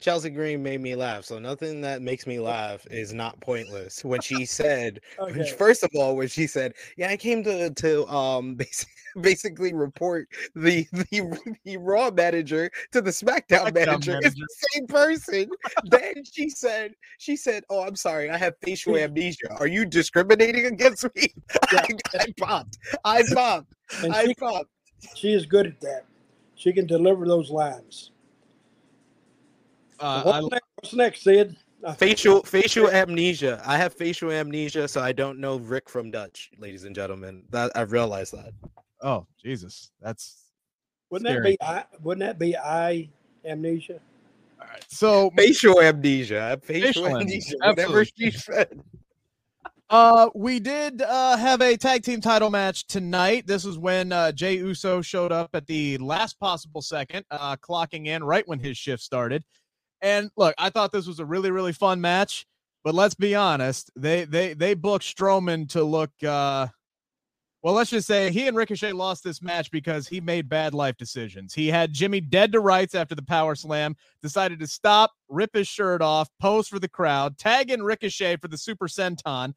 [0.00, 1.24] Chelsea Green made me laugh.
[1.24, 4.04] So nothing that makes me laugh is not pointless.
[4.04, 5.52] When she said, Okay.
[5.58, 10.28] first of all, when she said, "Yeah, I came to to um basically, basically report
[10.54, 15.50] the, the the Raw manager to the SmackDown, SmackDown manager," it's the same person.
[15.84, 19.54] then she said, "She said, oh, I'm sorry, I have facial amnesia.
[19.58, 21.34] Are you discriminating against me?"
[21.72, 22.78] I, I popped.
[23.04, 23.74] I popped.
[24.02, 24.70] And I she, popped.
[25.14, 26.04] she is good at that.
[26.54, 28.12] She can deliver those lines.
[30.00, 31.56] Uh, what's, I, next, what's next, Sid?
[31.96, 33.62] Facial facial amnesia.
[33.64, 37.44] I have facial amnesia, so I don't know Rick from Dutch, ladies and gentlemen.
[37.50, 38.52] That I realized that.
[39.02, 40.44] oh Jesus, that's
[41.10, 41.84] Wouldn't that be I?
[42.02, 43.08] Wouldn't that be I
[43.44, 44.00] amnesia?
[44.60, 44.84] all right.
[44.88, 46.42] So Facial amnesia.
[46.42, 47.54] I have Facial, Facial amnesia.
[47.62, 48.82] amnesia, Whatever she said.
[49.88, 53.44] Uh, we did uh, have a tag team title match tonight.
[53.46, 58.06] This is when uh, Jey Uso showed up at the last possible second, uh, clocking
[58.06, 59.42] in right when his shift started.
[60.02, 62.46] And look, I thought this was a really, really fun match.
[62.82, 66.10] But let's be honest, they they they booked Strowman to look.
[66.22, 66.68] Uh,
[67.62, 70.96] well, let's just say he and Ricochet lost this match because he made bad life
[70.96, 71.52] decisions.
[71.52, 75.68] He had Jimmy dead to rights after the power slam, decided to stop, rip his
[75.68, 79.52] shirt off, pose for the crowd, tag in Ricochet for the super senton,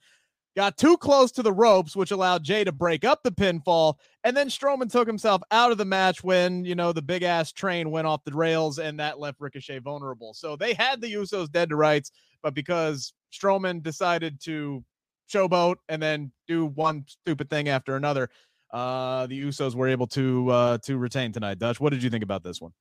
[0.55, 4.35] got too close to the ropes, which allowed Jey to break up the pinfall, and
[4.35, 7.91] then Strowman took himself out of the match when you know the big ass train
[7.91, 10.33] went off the rails, and that left Ricochet vulnerable.
[10.33, 12.11] So they had the Usos dead to rights,
[12.41, 14.83] but because Strowman decided to
[15.31, 18.29] showboat and then do one stupid thing after another,
[18.71, 21.59] uh, the Usos were able to uh, to retain tonight.
[21.59, 22.73] Dutch, what did you think about this one?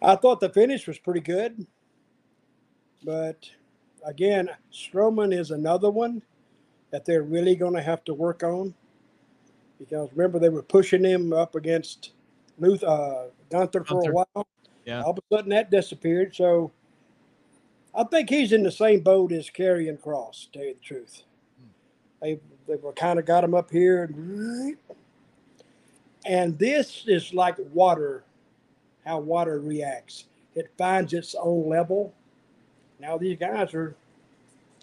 [0.00, 1.66] I thought the finish was pretty good,
[3.02, 3.50] but
[4.04, 6.22] again, Strowman is another one
[6.90, 8.74] that they're really going to have to work on
[9.78, 12.12] because remember they were pushing him up against
[12.58, 14.10] Luth, uh, Gunther for Gunther.
[14.10, 14.48] a while.
[14.84, 15.02] Yeah.
[15.02, 16.34] All of a sudden that disappeared.
[16.34, 16.72] So
[17.94, 20.50] I think he's in the same boat as Karrion Kross.
[20.52, 21.22] To tell you the truth,
[22.20, 24.10] they they were kind of got him up here,
[26.24, 28.24] and this is like water
[29.04, 30.24] how water reacts.
[30.54, 32.12] It finds its own level.
[33.00, 33.94] Now these guys are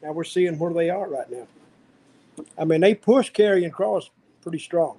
[0.01, 1.47] now we're seeing where they are right now.
[2.57, 4.09] I mean, they pushed Karrion Kross
[4.41, 4.97] pretty strong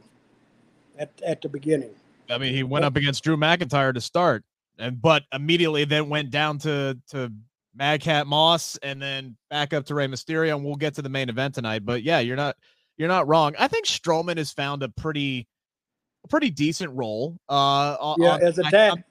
[0.99, 1.91] at, at the beginning.
[2.31, 4.43] I mean, he went up against Drew McIntyre to start,
[4.79, 7.33] and but immediately then went down to to
[7.75, 11.29] Madcap Moss, and then back up to Rey Mysterio, and we'll get to the main
[11.29, 11.85] event tonight.
[11.85, 12.57] But yeah, you're not
[12.97, 13.55] you're not wrong.
[13.59, 15.47] I think Strowman has found a pretty
[16.25, 17.39] a pretty decent role.
[17.49, 19.05] Uh, Yeah, on- as a tag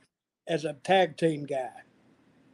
[0.47, 1.71] as a tag team guy,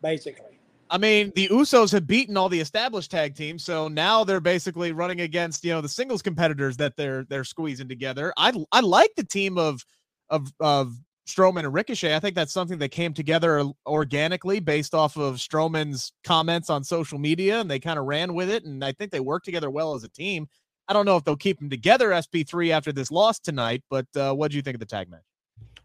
[0.02, 0.51] basically.
[0.91, 4.91] I mean, the Usos have beaten all the established tag teams, so now they're basically
[4.91, 8.34] running against you know the singles competitors that they're they're squeezing together.
[8.36, 9.86] I I like the team of
[10.30, 10.93] of of
[11.25, 12.13] Strowman and Ricochet.
[12.13, 17.19] I think that's something that came together organically based off of Strowman's comments on social
[17.19, 19.95] media, and they kind of ran with it, and I think they work together well
[19.95, 20.47] as a team.
[20.89, 24.34] I don't know if they'll keep them together SP3 after this loss tonight, but uh,
[24.34, 25.31] what do you think of the tag match?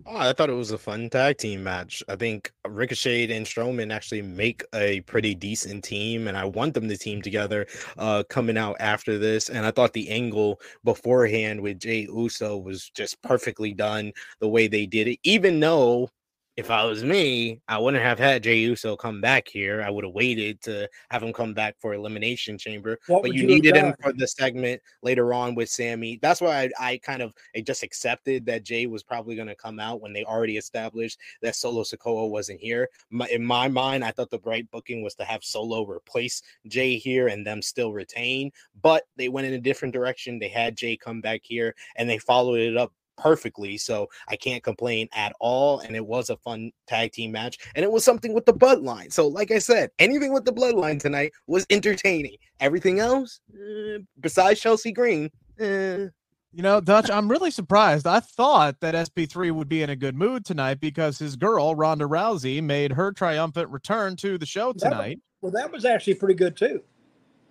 [0.09, 2.01] Oh, I thought it was a fun tag team match.
[2.09, 6.89] I think Ricochet and Strowman actually make a pretty decent team, and I want them
[6.89, 7.67] to team together
[7.99, 9.49] uh, coming out after this.
[9.51, 14.69] And I thought the angle beforehand with Jey Uso was just perfectly done the way
[14.69, 16.09] they did it, even though.
[16.57, 19.83] If I was me, I wouldn't have had Jey Uso come back here.
[19.83, 23.43] I would have waited to have him come back for Elimination Chamber What but you,
[23.43, 26.19] you needed him for the segment later on with Sami.
[26.23, 29.55] That's why I, I kind of I just accepted that Jey was probably going to
[29.55, 32.89] come out when they already established that Solo Sikoa wasn't here.
[33.11, 36.97] My, in my mind, I thought the right booking was to have Solo replace Jey
[36.97, 40.39] here and them still retain, but they went in a different direction.
[40.39, 43.77] They had Jey come back here and they followed it up perfectly.
[43.79, 45.81] So I can't complain at all.
[45.81, 47.59] And it was a fun tag team match.
[47.75, 49.13] And it was something with the bloodline.
[49.13, 52.37] So, like I said, anything with the bloodline tonight was entertaining.
[52.61, 56.07] Everything else, eh, besides Chelsea Green, eh,
[56.53, 58.07] You know, Dutch, I'm really surprised.
[58.07, 62.07] I thought that SP3 would be in a good mood tonight because his girl, Ronda
[62.07, 65.21] Rousey, made her triumphant return to the show That was- tonight.
[65.43, 66.83] Well, that was actually pretty good too.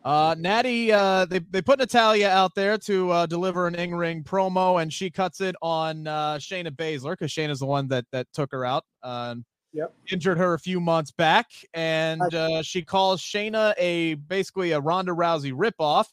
[0.05, 4.23] Uh, Natty, uh, they, they put Natalya out there to uh, deliver an in ring
[4.23, 8.27] promo, and she cuts it on uh, Shayna Baszler because Shayna's the one that that
[8.31, 8.85] took her out.
[9.01, 9.43] Um,
[9.75, 9.93] Yep.
[10.09, 15.11] Injured her a few months back, and uh, she calls Shayna a basically a Ronda
[15.11, 16.05] Rousey ripoff.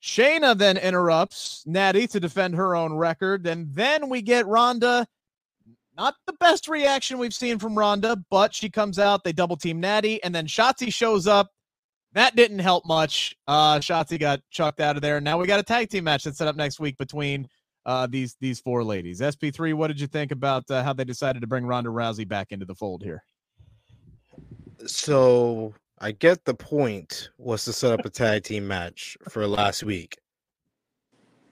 [0.00, 5.04] Shayna then interrupts Natty to defend her own record, and then we get Ronda.
[5.96, 9.24] Not the best reaction we've seen from Ronda, but she comes out.
[9.24, 11.50] They double team Natty, and then Shotzi shows up.
[12.18, 13.36] That didn't help much.
[13.46, 15.20] Uh, Shotzi got chucked out of there.
[15.20, 17.46] Now we got a tag team match that's set up next week between
[17.86, 19.20] uh, these these four ladies.
[19.20, 22.50] SP3, what did you think about uh, how they decided to bring Ronda Rousey back
[22.50, 23.22] into the fold here?
[24.84, 29.84] So I get the point was to set up a tag team match for last
[29.84, 30.18] week.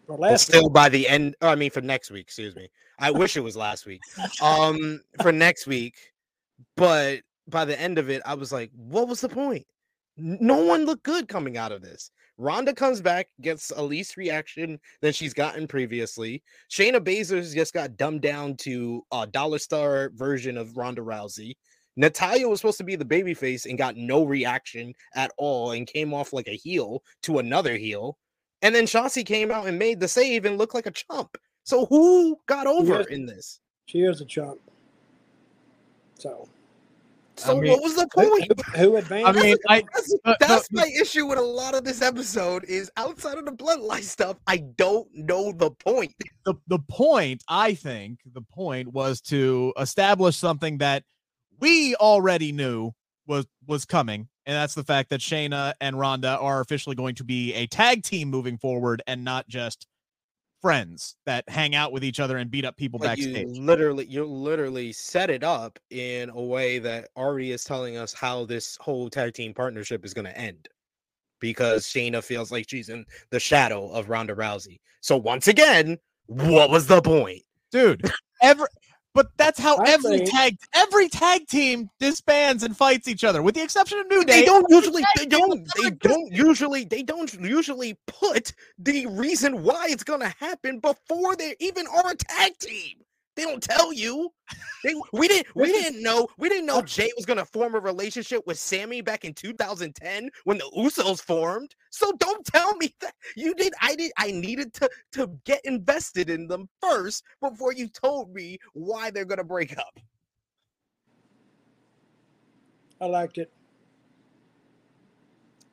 [0.08, 2.68] Well, But last still by the end, I mean for next week, excuse me.
[2.98, 4.00] I wish it was last week.
[4.42, 5.94] Um for next week,
[6.76, 9.64] but by the end of it, I was like, what was the point?
[10.16, 12.10] No one looked good coming out of this.
[12.38, 16.42] Ronda comes back, gets a least reaction than she's gotten previously.
[16.70, 21.54] Shayna Baszler just got dumbed down to a dollar star version of Ronda Rousey.
[21.96, 26.12] Natalya was supposed to be the babyface and got no reaction at all and came
[26.12, 28.18] off like a heel to another heel.
[28.60, 31.38] And then Shotzi came out and made the save and looked like a chump.
[31.64, 33.60] So who got over in this?
[33.86, 34.60] she is a chump.
[36.18, 36.48] So
[37.38, 38.50] So mean, what was the point?
[38.74, 39.38] who, who advanced?
[39.38, 42.64] I mean, I That's, but- that's but- my issue with a lot of this episode
[42.64, 46.14] is outside of the bloodline stuff, I don't know the point.
[46.44, 51.04] the the point I think the point was to establish something that
[51.60, 52.92] we already knew
[53.26, 57.24] was was coming, and that's the fact that Shayna and Ronda are officially going to
[57.24, 59.86] be a tag team moving forward, and not just
[60.66, 63.56] friends that hang out with each other and beat up people But you backstage.
[63.56, 68.44] literally you literally set it up in a way that already is telling us how
[68.46, 70.68] this whole tag team partnership is going to end.
[71.38, 74.80] Because Shayna feels like she's in the shadow of Ronda Rousey.
[75.02, 77.42] So once again, what was the point?
[77.70, 78.02] Dude,
[78.42, 78.66] every
[79.16, 83.42] but that's how I every think- tag every tag team disbands and fights each other,
[83.42, 84.40] with the exception of New Day.
[84.40, 89.86] They don't usually they don't they don't usually they don't usually put the reason why
[89.88, 92.98] it's gonna happen before they even are a tag team.
[93.36, 94.32] They don't tell you.
[94.82, 97.78] They, we didn't we didn't know we didn't know Uh, Jey was gonna form a
[97.78, 101.74] relationship with Sami back in 2010 when the Usos formed.
[101.90, 106.30] So don't tell me that you did I did I needed to to get invested
[106.30, 110.00] in them first before you told me why they're gonna break up.
[113.00, 113.52] I liked it.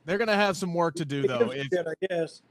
[0.05, 1.51] They're gonna have some work to do though.
[1.51, 2.41] If, I guess.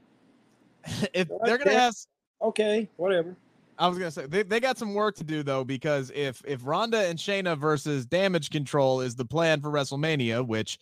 [1.13, 1.81] if they're gonna yeah.
[1.81, 1.95] have
[2.41, 3.37] Okay, whatever.
[3.77, 6.61] I was gonna say they, they got some work to do though because if if
[6.63, 10.77] Ronda and Shayna versus Damage Control is the plan for WrestleMania, which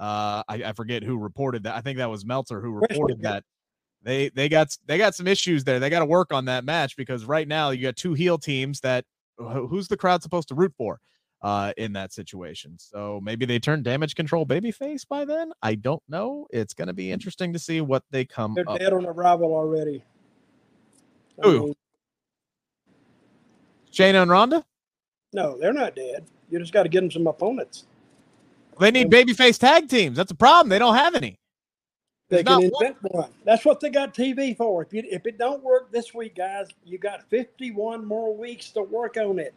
[0.00, 1.74] uh I, I forget who reported that.
[1.74, 3.44] I think that was Meltzer who reported that.
[4.02, 5.80] They they got they got some issues there.
[5.80, 8.80] They got to work on that match because right now you got two heel teams
[8.80, 9.04] that
[9.38, 11.00] who's the crowd supposed to root for
[11.40, 12.74] uh in that situation.
[12.78, 15.52] So maybe they turn Damage Control babyface by then.
[15.62, 16.46] I don't know.
[16.50, 20.04] It's gonna be interesting to see what they come They're dead on arrival already.
[21.42, 21.60] I Who?
[21.60, 21.74] mean,
[23.94, 24.64] Shayna and Ronda.
[25.32, 26.24] no, they're not dead.
[26.50, 27.84] You just got to get them some opponents.
[28.78, 30.16] They need babyface tag teams.
[30.16, 30.68] That's a problem.
[30.68, 31.36] They don't have any.
[32.28, 33.30] They There's can not one- invent one.
[33.44, 34.82] That's what they got TV for.
[34.82, 38.82] If you, if it don't work this week, guys, you got 51 more weeks to
[38.82, 39.54] work on it,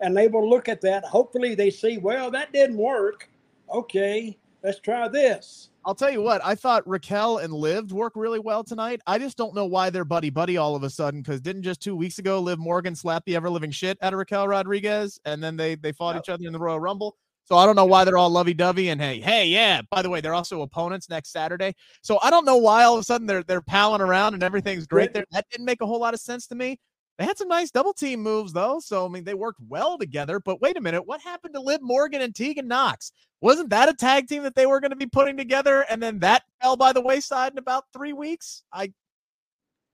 [0.00, 1.04] and they will look at that.
[1.04, 3.28] Hopefully, they see, well, that didn't work.
[3.72, 5.70] Okay, let's try this.
[5.88, 9.00] I'll tell you what, I thought Raquel and Liv work really well tonight.
[9.06, 11.80] I just don't know why they're buddy buddy all of a sudden because didn't just
[11.80, 15.42] two weeks ago Liv Morgan slap the ever living shit out of Raquel Rodriguez and
[15.42, 16.18] then they they fought No.
[16.18, 17.16] each other in the Royal Rumble.
[17.44, 19.80] So I don't know why they're all lovey dovey and hey, hey, yeah.
[19.90, 21.74] By the way, they're also opponents next Saturday.
[22.02, 24.86] So I don't know why all of a sudden they're they're palling around and everything's
[24.86, 25.24] great there.
[25.30, 26.78] That didn't make a whole lot of sense to me.
[27.18, 28.78] They had some nice double team moves though.
[28.80, 30.38] So I mean they worked well together.
[30.40, 33.10] But wait a minute, what happened to Liv Morgan and Tegan Nox?
[33.40, 36.18] Wasn't that a tag team that they were going to be putting together and then
[36.20, 38.62] that fell by the wayside in about 3 weeks?
[38.72, 38.92] I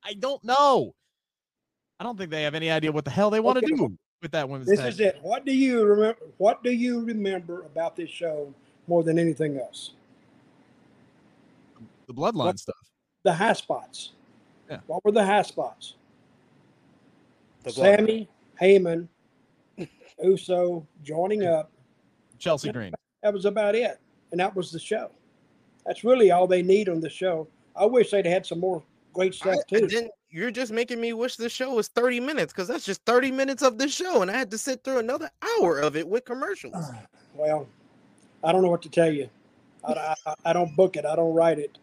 [0.02, 0.94] I don't know.
[1.98, 4.32] I don't think they have any idea what the hell they want to do with
[4.32, 4.88] that women's This tag.
[4.92, 5.18] is it.
[5.22, 6.20] What do you remember?
[6.38, 8.52] What do you remember about this show
[8.86, 9.92] more than anything else?
[12.06, 12.76] the bloodline What- stuff.
[13.22, 14.10] The high spots.
[14.68, 14.80] Yeah.
[14.86, 15.94] What were the high spots?
[17.64, 17.98] The blood.
[17.98, 18.28] Sami,
[18.60, 19.08] Heyman,
[20.22, 21.70] Uso joining up.
[22.38, 22.92] Chelsea Green.
[23.22, 23.98] That was about it.
[24.30, 25.10] And that was the show.
[25.86, 27.48] That's really all they need on the show.
[27.76, 29.94] I wish they'd had some more great I- stuff and too.
[29.96, 33.30] then you're just making me wish the show was 30 minutes because that's just 30
[33.30, 36.24] minutes of the show, and I had to sit through another hour of it with
[36.24, 36.74] commercials.
[37.36, 37.66] Well,
[38.44, 39.28] I don't know what to tell you.
[39.84, 41.04] I, I, I don't book it.
[41.04, 41.78] I don't write it.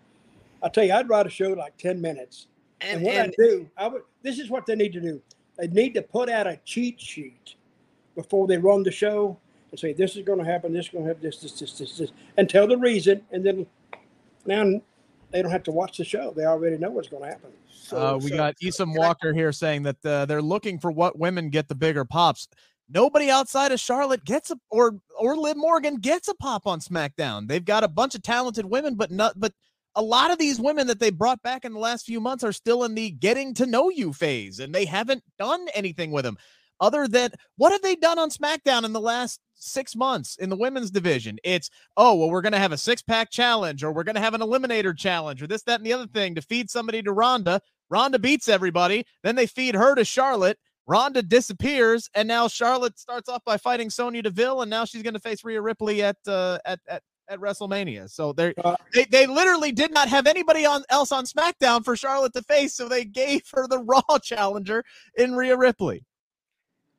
[0.63, 2.47] I tell you, I'd write a show like ten minutes.
[2.79, 4.03] And, And, what and I do, I would.
[4.23, 5.21] This is what they need to do.
[5.61, 7.53] They need to put out a cheat sheet
[8.15, 9.37] before they run the show
[9.69, 10.73] and say this is going to happen.
[10.73, 11.21] This is going to happen.
[11.21, 13.21] This, this, this, this, this, and tell the reason.
[13.31, 13.67] And then
[14.47, 14.81] now
[15.29, 16.33] they don't have to watch the show.
[16.35, 17.51] They already know what's going to happen.
[17.71, 21.19] so, Uh, we so- got Isom Walker here saying that uh, they're looking for what
[21.19, 22.47] women get the bigger pops.
[22.89, 27.47] Nobody outside of Charlotte gets a or or Liv Morgan gets a pop on SmackDown.
[27.47, 29.53] They've got a bunch of talented women, but not but
[29.95, 32.53] a lot of these women that they brought back in the last few months are
[32.53, 36.37] still in the getting to know you phase, and they haven't done anything with them
[36.81, 40.57] other than what have they done on SmackDown in the last six months in the
[40.57, 41.37] women's division?
[41.43, 44.21] It's, oh, well, we're going to have a six pack challenge or we're going to
[44.21, 47.13] have an eliminator challenge or this, that, and the other thing to feed somebody to
[47.13, 47.61] Ronda.
[47.89, 49.05] Ronda beats everybody.
[49.23, 50.57] Then they feed her to Charlotte.
[50.87, 55.13] Ronda disappears, and now Charlotte starts off by fighting Sonya Deville, and now she's going
[55.13, 58.09] to face Rhea Ripley at uh, at at at WrestleMania.
[58.09, 61.95] So they uh, they they literally did not have anybody on else on SmackDown for
[61.95, 64.83] Charlotte to face, so they gave her the Raw challenger
[65.17, 66.05] in Rhea Ripley.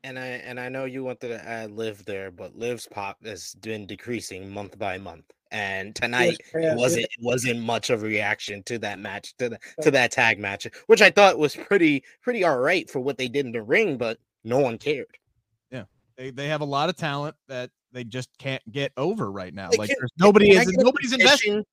[0.05, 3.55] And I and I know you wanted to add Liv there, but Liv's pop has
[3.57, 5.25] been decreasing month by month.
[5.53, 7.17] And tonight yes, wasn't yes.
[7.21, 11.03] wasn't much of a reaction to that match to the, to that tag match, which
[11.03, 14.19] I thought was pretty pretty all right for what they did in the ring, but
[14.45, 15.19] no one cared.
[15.71, 15.85] Yeah,
[16.17, 19.71] they they have a lot of talent that they just can't get over right now.
[19.71, 21.65] They like there's nobody is nobody's investing.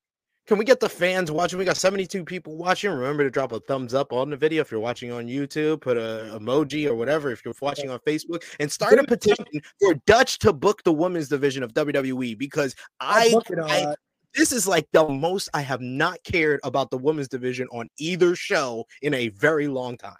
[0.47, 1.59] Can we get the fans watching?
[1.59, 2.89] We got 72 people watching.
[2.89, 5.82] Remember to drop a thumbs up on the video if you're watching on YouTube.
[5.82, 9.45] Put a emoji or whatever if you're watching on Facebook, and start a petition
[9.80, 13.93] for Dutch to book the women's division of WWE because I, I
[14.34, 18.36] this is like the most I have not cared about the women's division on either
[18.36, 20.15] show in a very long time.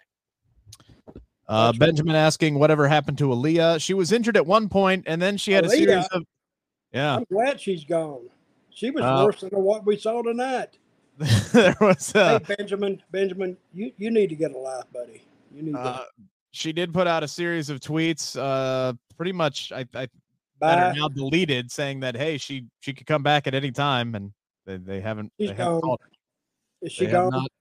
[1.50, 3.82] Uh, Benjamin asking whatever happened to Aaliyah.
[3.82, 6.24] She was injured at one point, and then she had Aaliyah, a series of.
[6.93, 8.30] Yeah, I'm glad she's gone.
[8.70, 10.78] She was uh, worse than what we saw tonight.
[11.18, 12.14] there was.
[12.16, 15.24] Uh, hey, Benjamin, Benjamin, you you need to get a life, buddy.
[15.54, 15.76] You need.
[15.76, 16.04] Uh,
[16.52, 18.39] she did put out a series of tweets.
[18.39, 20.08] Uh, pretty much, I, I
[20.62, 24.14] that are now deleted, saying that hey, she she could come back at any time,
[24.14, 24.32] and
[24.68, 25.34] they, they haven't.
[25.39, 25.97] She's they haven't gone.
[26.84, 27.32] Is she they gone?
[27.32, 27.52] Not,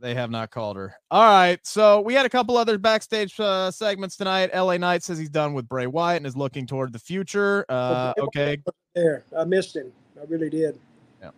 [0.00, 0.94] they have not called her.
[1.10, 1.58] All right.
[1.66, 4.50] So we had a couple other backstage uh, segments tonight.
[4.54, 7.64] LA Knight says he's done with Bray Wyatt and is looking toward the future.
[7.68, 8.58] Uh, okay.
[8.94, 9.24] There.
[9.36, 9.92] I missed him.
[10.20, 10.78] I really did.
[11.20, 11.30] Yeah.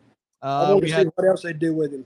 [0.42, 2.04] Uh, I want to see had, what else they do with him.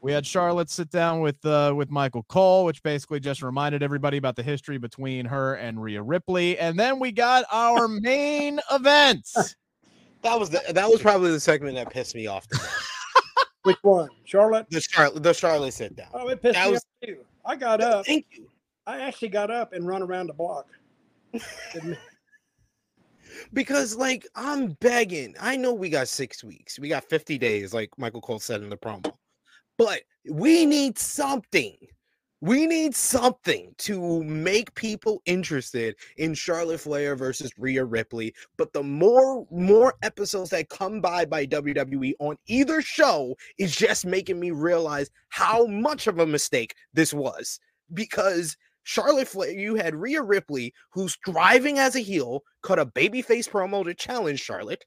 [0.00, 4.16] We had Charlotte sit down with uh, with Michael Cole, which basically just reminded everybody
[4.16, 6.58] about the history between her and Rhea Ripley.
[6.58, 9.28] And then we got our main event.
[10.22, 12.81] That was the, that was probably the segment that pissed me off the most.
[13.64, 14.66] Which one, Charlotte?
[14.70, 16.08] The Charlotte, the Charlotte sit down.
[16.12, 17.18] Oh, it pissed that me was, off too.
[17.44, 18.06] I got up.
[18.06, 18.48] Thank you.
[18.86, 20.66] I actually got up and run around the block.
[23.52, 25.36] because, like, I'm begging.
[25.40, 26.78] I know we got six weeks.
[26.78, 29.12] We got 50 days, like Michael Cole said in the promo.
[29.78, 31.76] But we need something
[32.42, 38.34] we need something to make people interested in Charlotte Flair versus Rhea Ripley.
[38.56, 44.04] But the more more episodes that come by by WWE on either show is just
[44.04, 47.60] making me realize how much of a mistake this was.
[47.94, 53.48] Because Charlotte Flair, you had Rhea Ripley, who's driving as a heel, cut a babyface
[53.48, 54.84] promo to challenge Charlotte.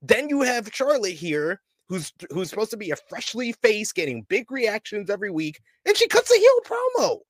[0.00, 4.50] Then you have Charlotte here who's who's supposed to be a freshly face, getting big
[4.50, 7.20] reactions every week, and she cuts a heel promo.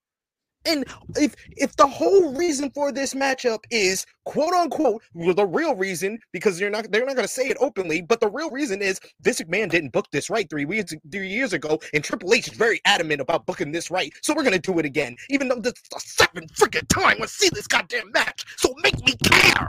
[0.67, 0.87] And
[1.17, 6.59] if if the whole reason for this matchup is quote unquote the real reason, because
[6.59, 9.71] you're not they're not gonna say it openly, but the real reason is Vince McMahon
[9.71, 13.21] didn't book this right three weeks three years ago, and Triple H is very adamant
[13.21, 14.13] about booking this right.
[14.23, 17.27] So we're gonna do it again, even though this is the second freaking time I
[17.27, 18.45] see this goddamn match.
[18.57, 19.69] So make me care.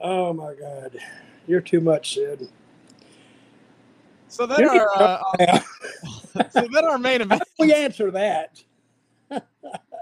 [0.00, 0.98] Oh my god.
[1.46, 2.48] You're too much, Sid.
[4.34, 5.60] So then our uh,
[6.50, 7.42] so then our main event.
[7.60, 8.60] we answer that?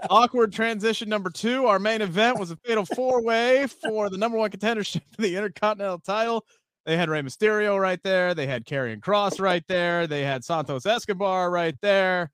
[0.09, 1.67] Awkward transition number two.
[1.67, 5.35] Our main event was a fatal four way for the number one contendership for the
[5.35, 6.45] Intercontinental title.
[6.87, 8.33] They had Rey Mysterio right there.
[8.33, 10.07] They had Karrion Kross right there.
[10.07, 12.31] They had Santos Escobar right there.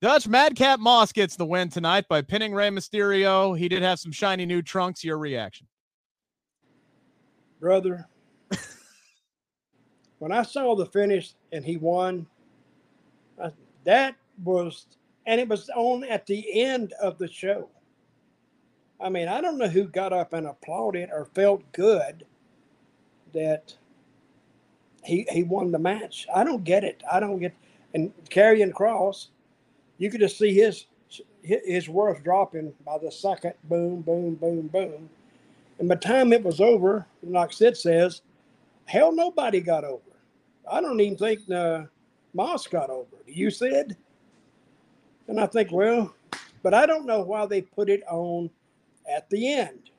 [0.00, 3.58] Dutch Madcap Moss gets the win tonight by pinning Rey Mysterio.
[3.58, 5.02] He did have some shiny new trunks.
[5.02, 5.66] Your reaction?
[7.60, 8.08] Brother,
[10.22, 12.28] when I saw the finish and he won,
[13.42, 13.50] I,
[13.82, 14.14] that
[14.44, 14.86] was,
[15.26, 17.68] and it was on at the end of the show.
[19.00, 22.24] I mean, I don't know who got up and applauded or felt good
[23.34, 23.74] that
[25.02, 26.28] he he won the match.
[26.32, 27.02] I don't get it.
[27.10, 27.52] I don't get.
[27.92, 29.26] And Karrion Kross,
[29.98, 30.86] you could just see his
[31.42, 33.54] his worth dropping by the second.
[33.64, 35.10] Boom, boom, boom, boom.
[35.80, 38.22] And by the time it was over, like Sid says,
[38.84, 40.11] hell, nobody got over.
[40.70, 41.84] I don't even think uh,
[42.34, 43.34] Moss got over it.
[43.34, 43.96] You said,
[45.28, 46.14] and I think, well,
[46.62, 48.50] but I don't know why they put it on
[49.10, 49.90] at the end.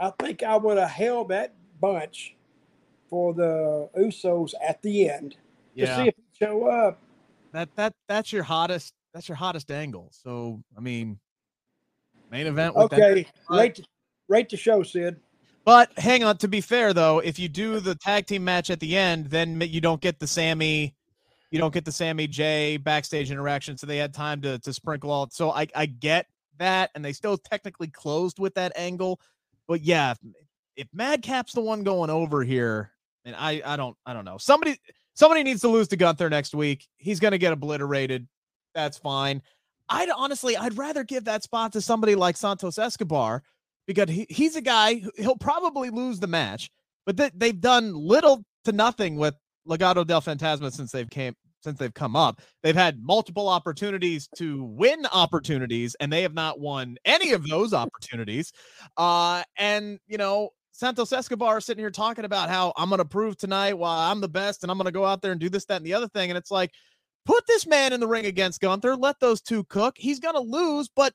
[0.00, 2.36] I think I would have held that bunch
[3.08, 5.36] for the Usos at the end
[5.74, 5.86] yeah.
[5.86, 6.98] to see if they show up.
[7.52, 10.08] That that that's your hottest that's your hottest angle.
[10.12, 11.18] So I mean,
[12.30, 12.76] main event.
[12.76, 13.80] okay, that, rate
[14.28, 15.18] rate the show, Sid.
[15.68, 18.80] But hang on, to be fair though, if you do the tag team match at
[18.80, 20.94] the end, then you don't get the Sami,
[21.50, 23.76] you don't get the Sami Jey backstage interaction.
[23.76, 25.28] So they had time to to sprinkle all.
[25.28, 26.24] So I I get
[26.56, 29.20] that, and they still technically closed with that angle.
[29.66, 30.18] But yeah, if,
[30.74, 32.90] if Madcap's the one going over here,
[33.26, 34.80] and I I don't I don't know somebody
[35.12, 36.88] somebody needs to lose to Gunther next week.
[36.96, 38.26] He's gonna get obliterated.
[38.74, 39.42] That's fine.
[39.90, 43.42] I'd honestly I'd rather give that spot to somebody like Santos Escobar
[43.88, 46.70] because he, he's a guy he'll probably lose the match,
[47.06, 49.34] but th- they've done little to nothing with
[49.66, 51.34] Legado del Fantasma since they've came
[51.64, 52.40] since they've come up.
[52.62, 57.74] They've had multiple opportunities to win opportunities, and they have not won any of those
[57.74, 58.52] opportunities.
[58.96, 63.38] Uh, and you know, Santos Escobar sitting here talking about how I'm going to prove
[63.38, 65.64] tonight why I'm the best, and I'm going to go out there and do this,
[65.64, 66.30] that, and the other thing.
[66.30, 66.72] And it's like,
[67.24, 68.96] put this man in the ring against Gunther.
[68.96, 69.94] Let those two cook.
[69.96, 71.14] He's going to lose, but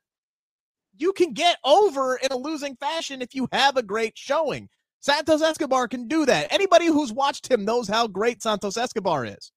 [0.97, 4.69] you can get over in a losing fashion if you have a great showing.
[4.99, 6.51] Santos Escobar can do that.
[6.51, 9.51] Anybody who's watched him knows how great Santos Escobar is.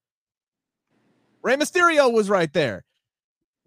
[1.42, 2.84] Rey Mysterio was right there.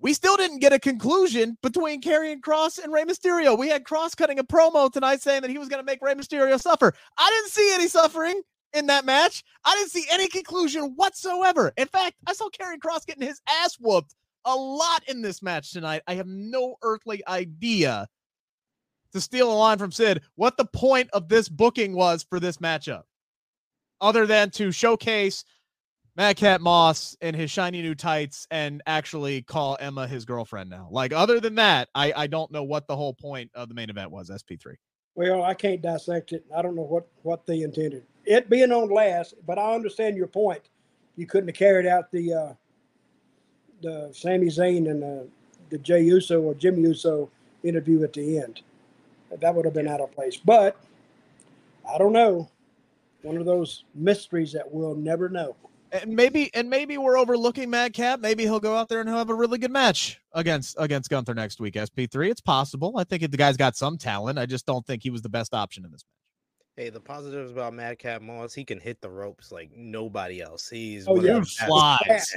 [0.02, 3.58] We still didn't get a conclusion between Karrion Kross and Rey Mysterio.
[3.58, 6.14] We had Kross cutting a promo tonight saying that he was going to make Rey
[6.14, 6.94] Mysterio suffer.
[7.18, 8.42] I didn't see any suffering
[8.74, 9.44] in that match.
[9.66, 11.72] I didn't see any conclusion whatsoever.
[11.78, 14.16] In fact, I saw Karrion Kross getting his ass whooped
[14.46, 16.02] a lot in this match tonight.
[16.08, 18.08] I have no earthly idea
[19.14, 22.58] to steal a line from Sid what the point of this booking was for this
[22.58, 23.04] matchup,
[24.02, 25.44] other than to showcase
[26.16, 30.90] Madcap Moss in his shiny new tights and actually call Emma his girlfriend now.
[30.92, 33.90] Like, other than that, I, I don't know what the whole point of the main
[33.90, 34.76] event was, SP3.
[35.16, 36.46] Well, I can't dissect it.
[36.56, 38.04] I don't know what, what they intended.
[38.26, 40.70] It being on last, but I understand your point.
[41.16, 42.54] You couldn't have carried out the uh,
[43.82, 45.24] the Sami Zayn and uh,
[45.70, 47.30] the Jey Uso or Jimmy Uso
[47.64, 48.62] interview at the end.
[49.40, 50.38] That would have been out of place.
[50.38, 50.78] But
[51.88, 52.50] I don't know.
[53.22, 55.56] One of those mysteries that we'll never know.
[55.92, 58.20] And maybe and maybe we're overlooking Madcap.
[58.20, 61.34] Maybe he'll go out there and he'll have a really good match against against Gunther
[61.34, 61.74] next week.
[61.74, 62.30] SP3.
[62.30, 62.94] It's possible.
[62.98, 64.38] I think the guy's got some talent.
[64.38, 66.86] I just don't think he was the best option in this match.
[66.86, 70.70] Hey, the positives about Madcap Moss, he can hit the ropes like nobody else.
[70.70, 71.42] He's oh, yeah.
[71.44, 72.34] flies.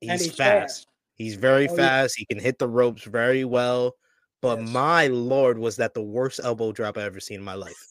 [0.00, 0.36] He's, he's fast.
[0.36, 0.86] fast.
[1.14, 2.18] He's very oh, fast.
[2.18, 2.24] Yeah.
[2.28, 3.94] He can hit the ropes very well.
[4.42, 4.70] But yes.
[4.70, 7.86] my lord, was that the worst elbow drop I've ever seen in my life.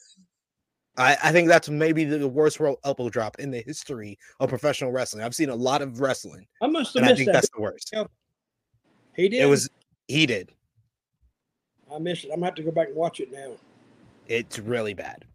[0.97, 5.23] I, I think that's maybe the worst elbow drop in the history of professional wrestling.
[5.23, 6.45] I've seen a lot of wrestling.
[6.61, 7.33] I must have and I think that.
[7.33, 7.93] that's the worst.
[9.15, 9.41] He did.
[9.41, 9.69] It was
[10.07, 10.51] he did.
[11.93, 12.31] I missed it.
[12.31, 13.51] I'm gonna have to go back and watch it now.
[14.27, 15.25] It's really bad.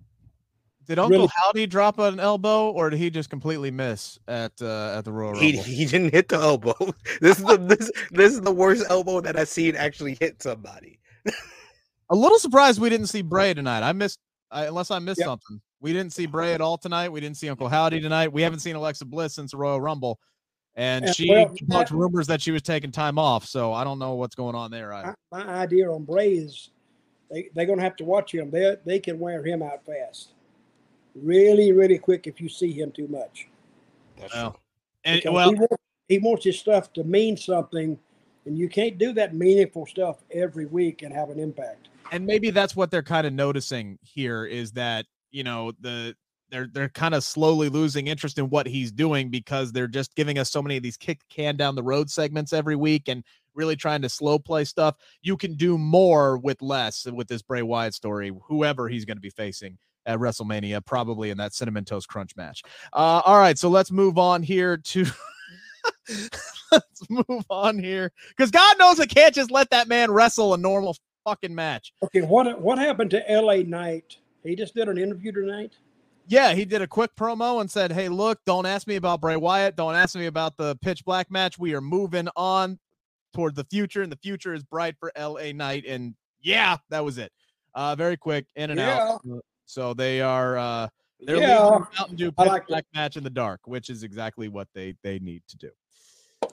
[0.87, 1.30] Did Uncle really?
[1.35, 5.32] Howdy drop an elbow, or did he just completely miss at uh, at the Royal
[5.32, 5.47] Rumble?
[5.47, 6.74] He, he didn't hit the elbow.
[7.20, 10.99] This is the this this is the worst elbow that I've seen actually hit somebody.
[12.11, 13.82] a little surprised we didn't see Bray tonight.
[13.82, 14.18] I missed,
[14.51, 15.26] I, unless I missed yep.
[15.26, 15.61] something.
[15.80, 17.11] We didn't see Bray at all tonight.
[17.11, 18.32] We didn't see Uncle Howdy tonight.
[18.32, 20.18] We haven't seen Alexa Bliss since the Royal Rumble,
[20.74, 23.47] and, and she well, talked rumors that she was taking time off.
[23.47, 24.93] So I don't know what's going on there.
[24.93, 25.14] Either.
[25.32, 26.70] My, my idea on Bray is
[27.30, 28.51] they they're going to have to watch him.
[28.51, 30.35] They they can wear him out fast
[31.15, 33.49] really, really quick if you see him too much.
[34.33, 34.61] Well,
[35.05, 35.77] and well, he wants,
[36.09, 37.99] he wants his stuff to mean something,
[38.47, 41.89] and you can't do that meaningful stuff every week and have an impact.
[42.12, 46.15] And maybe that's what they're kind of noticing here is that you know the
[46.51, 50.39] they're they're kind of slowly losing interest in what he's doing because they're just giving
[50.39, 53.77] us so many of these kick can down the road segments every week and really
[53.77, 54.97] trying to slow play stuff.
[55.23, 59.23] You can do more with less with this Bray Wyatt story, whoever he's going to
[59.23, 62.62] be facing at WrestleMania, probably in that cinnamon toast crunch match.
[62.92, 65.07] Uh, all right, so let's move on here to.
[66.72, 70.59] let's move on here because God knows I can't just let that man wrestle a
[70.59, 71.92] normal fucking match.
[72.02, 74.16] Okay, what what happened to LA Knight?
[74.42, 75.72] He just did an interview tonight.
[76.26, 79.36] Yeah, he did a quick promo and said, "Hey, look, don't ask me about Bray
[79.36, 79.76] Wyatt.
[79.76, 81.59] Don't ask me about the Pitch Black match.
[81.59, 82.78] We are moving on
[83.34, 87.18] toward the future, and the future is bright for LA Knight." And yeah, that was
[87.18, 87.32] it.
[87.74, 89.12] Uh, very quick, in and yeah.
[89.12, 89.22] out.
[89.67, 90.89] So they are uh
[91.21, 94.69] they're yeah, leaving Mountain Dew like Black match in the dark, which is exactly what
[94.75, 95.71] they they need to do.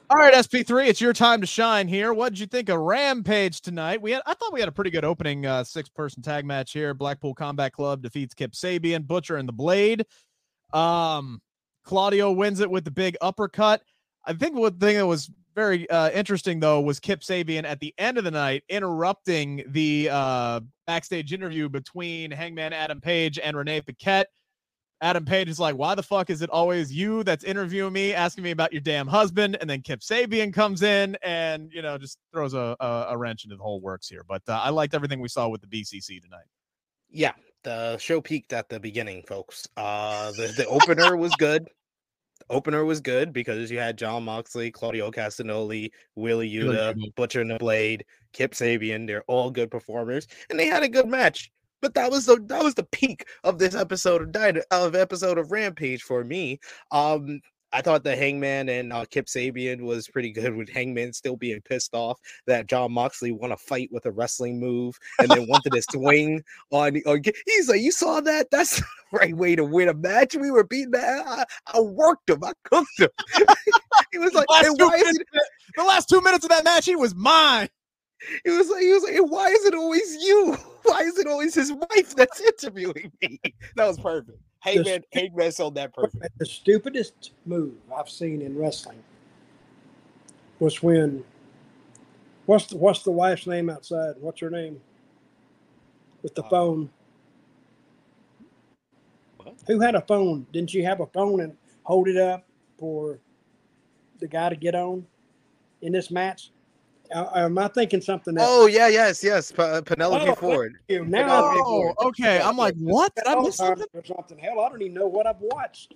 [0.09, 2.13] All right, SP3, it's your time to shine here.
[2.13, 4.01] What did you think of Rampage tonight?
[4.01, 6.93] We had I thought we had a pretty good opening uh six-person tag match here.
[6.93, 10.05] Blackpool Combat Club defeats Kip Sabian, Butcher and the Blade.
[10.73, 11.41] Um
[11.83, 13.81] Claudio wins it with the big uppercut.
[14.25, 17.93] I think one thing that was very uh, interesting though was Kip Sabian at the
[17.97, 23.79] end of the night interrupting the uh, backstage interview between Hangman Adam Page and Renee
[23.79, 24.27] Paquette.
[24.99, 28.43] Adam Page is like, "Why the fuck is it always you that's interviewing me, asking
[28.43, 32.17] me about your damn husband?" And then Kip Sabian comes in and you know just
[32.33, 34.25] throws a, a, a wrench into the whole works here.
[34.27, 36.43] But uh, I liked everything we saw with the BCC tonight.
[37.09, 37.31] Yeah,
[37.63, 39.65] the show peaked at the beginning, folks.
[39.77, 41.69] Uh, the the opener was good.
[42.39, 47.49] The opener was good because you had Jon Moxley, Claudio Castagnoli, Wheeler Yuta, Butcher and
[47.49, 48.03] the Blade,
[48.33, 49.07] Kip Sabian.
[49.07, 51.51] They're all good performers, and they had a good match.
[51.81, 55.37] But that was the that was the peak of this episode of Dyna, of episode
[55.37, 56.59] of Rampage for me.
[56.91, 57.41] Um,
[57.73, 61.61] I thought the Hangman and uh, Kip Sabian was pretty good with Hangman still being
[61.61, 65.71] pissed off that Jon Moxley won a fight with a wrestling move and then wanted
[65.71, 67.21] to swing on, on.
[67.45, 68.51] He's like, You saw that?
[68.51, 70.35] That's the right way to win a match.
[70.35, 71.25] We were beating that.
[71.25, 73.09] I, I worked him, I cooked him.
[74.11, 75.19] he was like, the last, minutes,
[75.77, 77.69] the last two minutes of that match, he was mine.
[78.43, 80.57] He was like, he was like, why is it always you?
[80.83, 83.39] Why is it always his wife that's interviewing me?
[83.75, 84.39] That was perfect.
[84.61, 86.39] Hangman, the, Hangman sold that perfect.
[86.39, 89.03] The stupidest move I've seen in wrestling
[90.59, 91.23] was when
[92.47, 94.15] what's the, what's the wife's name outside?
[94.19, 94.81] What's her name?
[96.23, 96.89] With the uh, phone.
[99.37, 99.53] What?
[99.67, 100.47] Who had a phone?
[100.51, 102.43] Didn't you have a phone and hold it up
[102.79, 103.19] for
[104.19, 105.05] the guy to get on
[105.83, 106.51] in this match?
[107.13, 108.47] Uh, am I thinking something else?
[108.49, 109.51] Oh yeah, yes, yes.
[109.51, 110.75] P- uh, Penelope oh, Ford.
[110.89, 111.95] Now, Penelope oh, Ford.
[112.07, 112.41] okay.
[112.41, 113.13] I'm like, what?
[113.15, 113.87] Did I miss something?
[113.93, 114.37] Or something?
[114.37, 115.95] Hell, I don't even know what I've watched.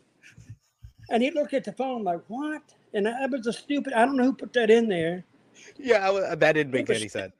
[1.09, 2.61] And he looked at the phone like, what?
[2.93, 3.93] And that was a stupid.
[3.93, 5.23] I don't know who put that in there.
[5.77, 7.33] Yeah, I, that didn't make any sense.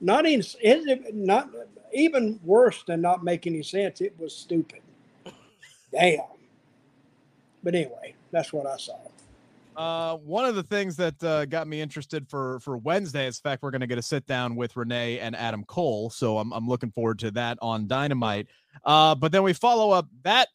[0.00, 1.50] Not even, not
[1.92, 4.00] even worse than not make any sense.
[4.00, 4.80] It was stupid.
[5.92, 6.20] Damn.
[7.62, 8.96] But anyway, that's what I saw.
[9.76, 13.48] Uh, one of the things that uh, got me interested for for Wednesday is the
[13.48, 16.52] fact we're going to get a sit down with Renee and Adam Cole, so I'm
[16.52, 18.48] I'm looking forward to that on Dynamite.
[18.84, 20.48] Uh, but then we follow up that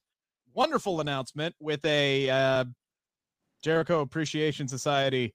[0.53, 2.65] wonderful announcement with a uh,
[3.63, 5.33] Jericho Appreciation Society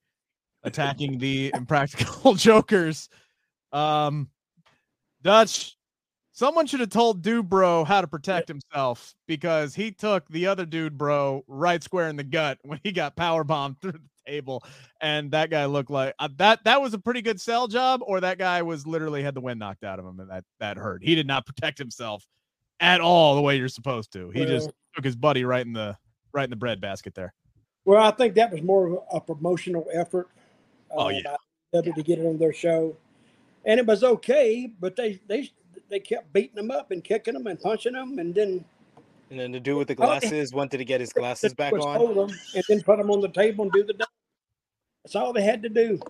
[0.63, 3.09] attacking the Impractical Jokers.
[3.73, 4.29] Um,
[5.23, 5.77] Dutch,
[6.41, 10.65] Someone should have told dude bro how to protect himself because he took the other
[10.65, 14.65] dude bro right square in the gut when he got power bombed through the table,
[15.03, 16.65] and that guy looked like uh, that.
[16.65, 19.61] That was a pretty good sell job, or that guy was literally had the wind
[19.61, 21.05] knocked out of him, and that that hurt.
[21.05, 22.27] He did not protect himself
[22.81, 24.31] at all the way you're supposed to.
[24.31, 25.95] He well, just took his buddy right in the
[26.33, 27.35] right in the bread basket there.
[27.85, 30.31] Well, I think that was more of a promotional effort.
[30.91, 32.97] Oh uh, yeah, to get it on their show,
[33.67, 35.51] and it was okay, but they they
[35.89, 38.65] they kept beating him up and kicking him and punching him, and then.
[39.31, 42.15] And then the dude with the oh, glasses wanted to get his glasses back on.
[42.15, 43.95] Them and then put them on the table and do the.
[45.05, 46.01] That's all they had to do.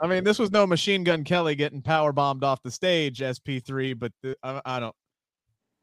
[0.00, 3.98] I mean, this was no Machine Gun Kelly getting power bombed off the stage, SP3.
[3.98, 4.94] But the, I, I, don't.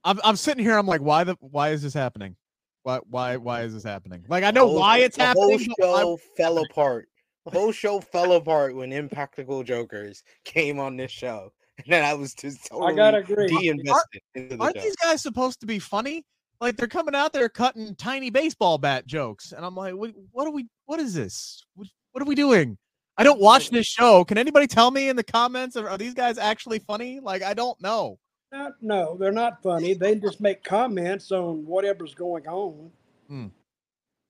[0.03, 0.78] I'm I'm sitting here.
[0.78, 2.36] I'm like, why the why is this happening?
[2.84, 4.26] Why why why is this happening?
[4.28, 5.59] Like I know whole, why it's the happening.
[5.78, 7.07] The whole show fell apart.
[7.45, 11.51] The whole show fell apart when Impractical Jokers came on this show.
[11.86, 13.47] And then I was just totally I gotta agree.
[13.47, 14.84] de-invested into the Aren't show.
[14.84, 16.23] these guys supposed to be funny?
[16.59, 20.47] Like they're coming out there cutting tiny baseball bat jokes, and I'm like, what, what
[20.47, 20.67] are we?
[20.86, 21.63] What is this?
[21.73, 22.77] What, what, are we doing?
[23.17, 24.23] I don't watch this show.
[24.23, 25.75] Can anybody tell me in the comments?
[25.75, 27.19] Are, are these guys actually funny?
[27.19, 28.19] Like I don't know.
[28.51, 29.95] Not, no, they're not funny.
[29.95, 32.91] They just make comments on whatever's going on,
[33.27, 33.47] hmm.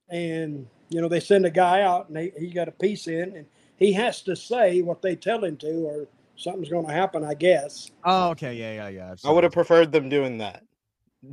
[0.08, 3.36] and you know they send a guy out and he, he got a piece in,
[3.36, 3.46] and
[3.76, 6.06] he has to say what they tell him to, or
[6.42, 7.90] something's going to happen, I guess.
[8.04, 9.14] Oh, okay, yeah, yeah, yeah.
[9.24, 10.64] I would have preferred them doing that.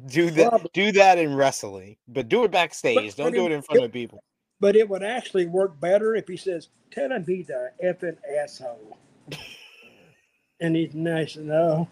[0.07, 3.15] Do that, well, do that in wrestling, but do it backstage.
[3.15, 4.23] But, Don't do it in front it, of people.
[4.59, 8.97] But it would actually work better if he says, "Tell him he's a effing asshole,"
[10.61, 11.87] and he's nice enough.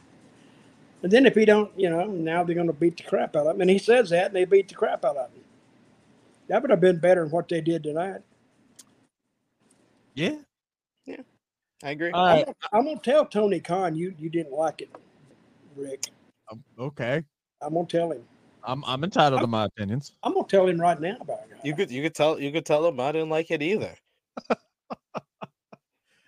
[1.02, 3.48] And then if he don't, you know, now they're going to beat the crap out
[3.48, 3.62] of him.
[3.62, 5.44] And he says that, and they beat the crap out of him.
[6.50, 8.22] That would have been better than what they did tonight.
[10.14, 10.38] Yeah,
[11.84, 12.12] I agree.
[12.14, 14.90] I'm, gonna, I'm, gonna tell Tony Khan you you didn't like it,
[15.76, 16.08] Rick.
[16.52, 17.24] Um, okay.
[17.62, 18.24] I'm gonna tell him.
[18.64, 20.14] I'm I'm entitled I'm, to my opinions.
[20.24, 21.58] I'm gonna tell him right now about it.
[21.64, 23.96] You could you could tell you could tell him I didn't like it either.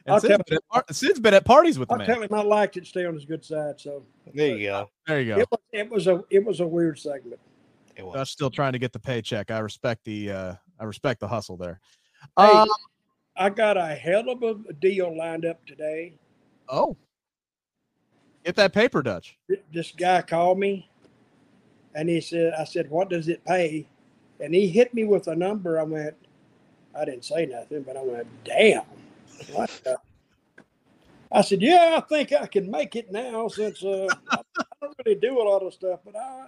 [0.05, 2.07] and Sid's been, at, Sid's been at parties with I'll man.
[2.07, 2.85] tell him I liked it.
[2.85, 3.79] Stay on his good side.
[3.79, 4.89] So there you go.
[5.07, 5.41] There you go.
[5.41, 7.39] It was, it was a it was a weird segment.
[7.95, 8.15] It was.
[8.15, 9.51] I'm still trying to get the paycheck.
[9.51, 11.79] I respect the uh I respect the hustle there.
[12.37, 12.67] Hey, um,
[13.39, 16.13] I got a hell of a deal lined up today.
[16.67, 16.97] Oh,
[18.43, 19.37] get that paper, Dutch.
[19.71, 20.89] This guy called me,
[21.95, 23.87] and he said, "I said, what does it pay?"
[24.41, 25.79] And he hit me with a number.
[25.79, 26.15] I went,
[26.93, 28.83] I didn't say nothing, but I went, "Damn!"
[29.53, 29.97] What the?
[31.31, 34.41] I said, "Yeah, I think I can make it now since uh, I
[34.81, 36.47] don't really do a lot of stuff, but I,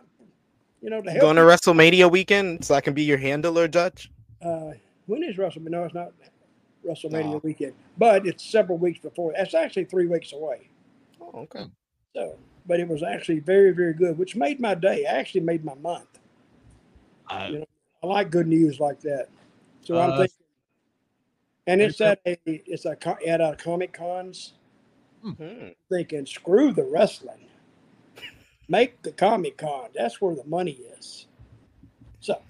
[0.82, 4.12] you know, to help going to WrestleMania weekend so I can be your handler, Dutch."
[4.42, 4.72] Uh,
[5.06, 5.70] when is WrestleMania?
[5.70, 6.12] No, it's not.
[6.86, 7.42] WrestleMania oh.
[7.44, 9.34] weekend, but it's several weeks before.
[9.36, 10.70] That's actually three weeks away.
[11.22, 11.66] Oh, okay.
[12.16, 15.06] So but it was actually very, very good, which made my day.
[15.06, 16.20] I Actually, made my month.
[17.30, 17.66] Uh, You know,
[18.04, 19.28] I like good news like that.
[19.82, 20.46] So I'm Uh, thinking,
[21.68, 24.54] and it's and at a it's a at a comic cons.
[25.22, 25.70] Hmm.
[25.90, 27.48] Thinking, screw the wrestling,
[28.68, 29.90] make the comic con.
[29.94, 31.28] That's where the money is.
[32.22, 32.42] So,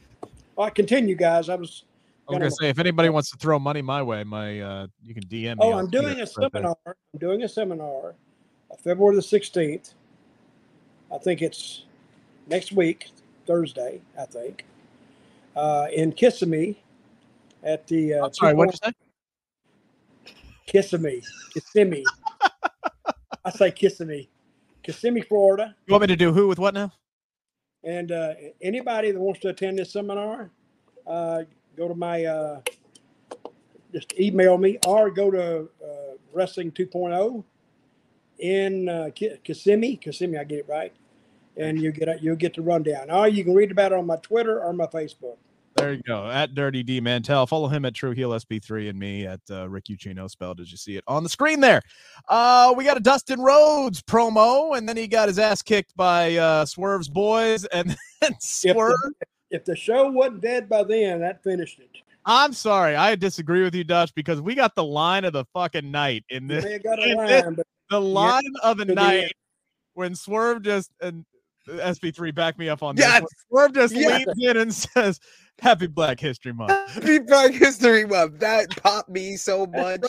[0.56, 1.50] all right, continue, guys.
[1.50, 1.84] I was
[2.32, 5.14] I was gonna say if anybody wants to throw money my way, my uh, you
[5.14, 5.58] can DM me.
[5.60, 6.26] Oh, I'm doing a there.
[6.26, 6.78] seminar.
[6.86, 8.16] I'm doing a seminar,
[8.72, 9.94] uh, February the 16th.
[11.14, 11.84] I think it's
[12.48, 13.10] next week,
[13.46, 14.02] Thursday.
[14.18, 14.66] I think,
[15.56, 16.82] uh, in Kissimmee,
[17.64, 18.16] at the.
[18.16, 20.34] Uh, I'm sorry, what'd you say?
[20.68, 21.22] Kissimmee,
[21.54, 22.06] Kissimmee.
[23.44, 24.30] I say Kissimmee,
[24.84, 25.76] Kissimmee, Florida.
[25.88, 26.94] You want me to do who with what now?
[27.84, 30.52] And uh, anybody that wants to attend this seminar,
[31.08, 31.44] uh,
[31.76, 32.62] go to my, uh,
[33.94, 37.44] just email me or go to uh, Wrestling 2.0
[38.40, 39.98] in uh, Ki- Kissimmee.
[39.98, 40.94] Kissimmee, I get it right.
[41.58, 43.12] And you get a, you'll get the rundown.
[43.12, 45.38] Or you can read about it on my Twitter or my Facebook.
[45.76, 46.30] There you go.
[46.30, 47.48] At Dirty D Mantell.
[47.48, 50.78] Follow him at True Heel SP3 and me at uh, Rick Ucchino spelled as you
[50.78, 51.82] see it on the screen there.
[52.28, 56.36] Uh, we got a Dustin Rhodes promo, and then he got his ass kicked by
[56.36, 58.96] uh, Swerve's boys, and then Swerve.
[59.52, 61.90] If the show wasn't dead by then, that finished it.
[62.26, 65.90] I'm sorry, I disagree with you, Dutch, because we got the line of the fucking
[65.90, 66.64] night in this.
[66.64, 69.34] may got a in this- line, but The line of the to the night
[69.96, 71.26] when Swerve just and
[71.68, 73.06] SP3 back me up on this.
[73.06, 73.24] Yes.
[73.50, 74.26] Swerve just Yes.
[74.26, 75.20] leans in and says,
[75.60, 78.40] "Happy Black History Month." Happy Black History Month.
[78.40, 80.02] That popped me so much.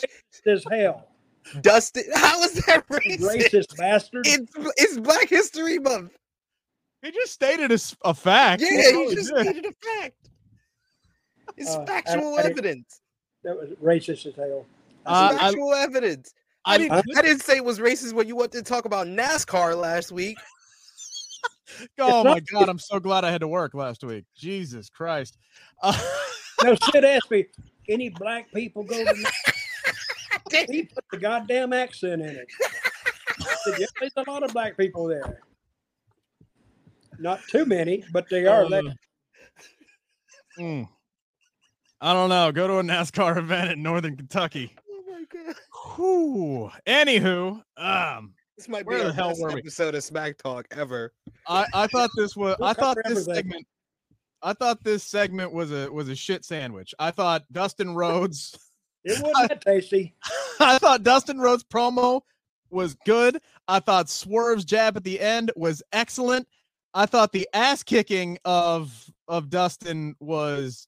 [0.47, 1.07] as hell.
[1.61, 3.19] Dustin, how is that racist?
[3.19, 4.25] Racist bastard.
[4.27, 6.13] It's it's Black History Month.
[7.03, 7.71] He just stated
[8.03, 8.61] a fact.
[8.61, 9.43] Yeah, he he just did.
[9.45, 10.15] stated a fact.
[11.57, 13.01] It's Uh, factual I didn't- evidence.
[13.43, 14.65] that was racist as hell.
[15.05, 16.33] Uh, It's I- factual evidence.
[16.65, 17.17] I, I- didn't.
[17.17, 20.37] I didn't say it was racist when you wanted to talk about NASCAR last week.
[21.97, 24.25] Oh It's my not- god, I'm so glad I had to work last week.
[24.35, 25.37] Jesus Christ.
[25.81, 25.97] Uh,
[26.63, 27.45] No, Sid asked me,
[27.89, 29.13] any black people go to
[30.69, 32.47] He put the goddamn accent in it.
[33.39, 35.41] I said, yeah, there's a lot of black people there.
[37.19, 38.81] Not too many, but they are there.
[38.87, 38.91] uh,
[40.61, 40.87] mm.
[42.01, 42.51] I don't know.
[42.51, 44.75] Go to a NASCAR event in Northern Kentucky.
[44.89, 45.55] Oh my god!
[45.95, 46.71] Whew.
[46.85, 49.59] Anywho, um, This might be the the hell best were we?
[49.59, 51.13] episode of Smack Talk ever.
[51.47, 53.65] I, I thought this was We'll I thought this segment
[54.41, 56.93] I thought this segment was a was a shit sandwich.
[56.99, 58.57] I thought Dustin Rhodes
[59.05, 60.15] It wasn't that tasty.
[60.61, 62.21] I thought Dustin Rhodes promo
[62.69, 63.39] was good.
[63.67, 66.47] I thought Swerve's jab at the end was excellent.
[66.93, 68.93] I thought the ass kicking of
[69.27, 70.87] of Dustin was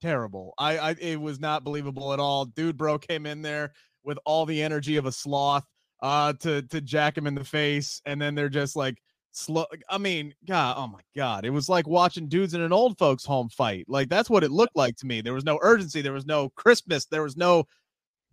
[0.00, 0.54] terrible.
[0.58, 2.46] I, I it was not believable at all.
[2.46, 3.72] Dude bro came in there
[4.04, 5.64] with all the energy of a sloth
[6.00, 8.98] uh to to jack him in the face and then they're just like
[9.32, 11.44] slow I mean, god, oh my god.
[11.44, 13.84] It was like watching dudes in an old folks home fight.
[13.88, 15.20] Like that's what it looked like to me.
[15.20, 17.64] There was no urgency, there was no crispness, there was no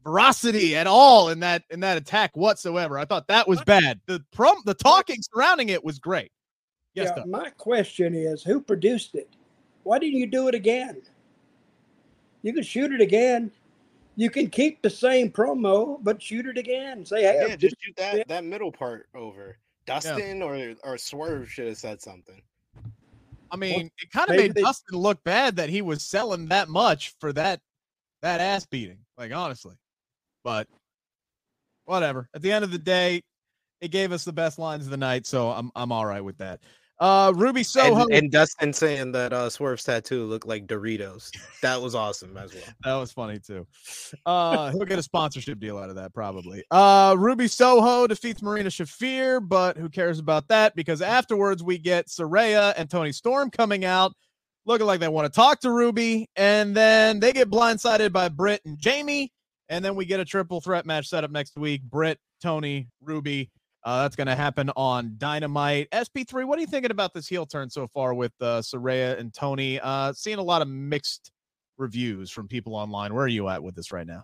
[0.04, 2.98] veracity at all in that in that attack whatsoever.
[2.98, 4.00] I thought that was bad.
[4.08, 6.32] The prom the talking surrounding it was great.
[6.94, 9.30] Yes, yeah, my question is who produced it?
[9.84, 11.02] Why didn't you do it again?
[12.42, 13.52] You can shoot it again.
[14.16, 17.06] You can keep the same promo, but shoot it again.
[17.06, 19.58] Say, hey, Yeah, just shoot that that middle part over.
[19.86, 22.42] Dustin or or Swerve should have said something.
[23.50, 26.70] I mean, it kind of made they- Dustin look bad that he was selling that
[26.70, 27.62] much for that
[28.22, 29.00] that ass beating.
[29.18, 29.76] Like honestly,
[30.44, 30.68] but
[31.86, 32.28] whatever.
[32.34, 33.22] At the end of the day,
[33.82, 36.38] it gave us the best lines of the night, so I'm I'm all right with
[36.38, 36.62] that.
[37.02, 38.04] Uh, Ruby Soho.
[38.04, 41.32] And, and Dustin saying that uh, Swerve's tattoo looked like Doritos.
[41.64, 42.64] That was awesome as well.
[42.84, 43.66] That was funny too.
[44.24, 46.64] Uh, he'll get a sponsorship deal out of that probably.
[46.70, 50.76] Uh, Ruby Soho defeats Marina Shafir, but who cares about that?
[50.76, 54.14] Because afterwards we get Saraya and Toni Storm coming out,
[54.68, 58.62] looking like they want to talk to Ruby, and then they get blindsided by Britt
[58.64, 59.32] and Jamie,
[59.70, 63.50] and then we get a triple threat match set up next week: Britt, Toni, Ruby.
[63.84, 65.90] Uh, that's going to happen on Dynamite.
[65.92, 69.34] SP3, what are you thinking about this heel turn so far with uh, Saraya and
[69.34, 69.80] Toni?
[69.80, 71.32] Uh, seeing a lot of mixed
[71.78, 73.14] reviews from people online.
[73.14, 74.24] Where are you at with this right now?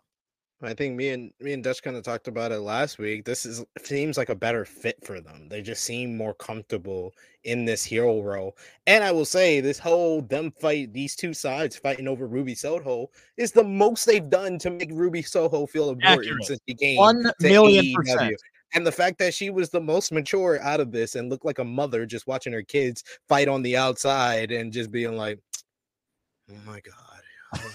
[0.61, 3.25] I think me and me and Dutch kind of talked about it last week.
[3.25, 5.47] This is seems like a better fit for them.
[5.47, 8.57] They just seem more comfortable in this hero role.
[8.87, 13.11] And I will say, this whole them fight, these two sides fighting over Ruby Soho
[13.37, 16.45] is the most they've done to make Ruby Soho feel important Accurate.
[16.45, 16.97] since she came.
[16.97, 18.35] One million percent.
[18.73, 21.59] And the fact that she was the most mature out of this and looked like
[21.59, 25.39] a mother just watching her kids fight on the outside and just being like,
[26.51, 27.21] oh my God.
[27.55, 27.73] Oh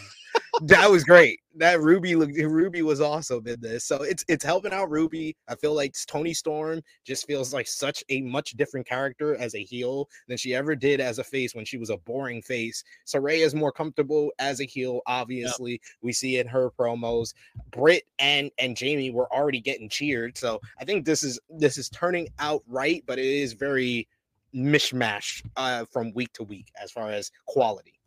[0.62, 1.40] that was great.
[1.56, 3.84] That Ruby looked Ruby was awesome in this.
[3.84, 5.36] So it's it's helping out Ruby.
[5.48, 9.62] I feel like Toni Storm just feels like such a much different character as a
[9.62, 12.84] heel than she ever did as a face when she was a boring face.
[13.06, 15.72] Saraya is more comfortable as a heel, obviously.
[15.72, 15.80] Yep.
[16.02, 17.34] We see in her promos.
[17.70, 20.38] Britt and and Jamie were already getting cheered.
[20.38, 24.08] So I think this is this is turning out right, but it is very
[24.54, 27.98] mishmash uh, from week to week as far as quality.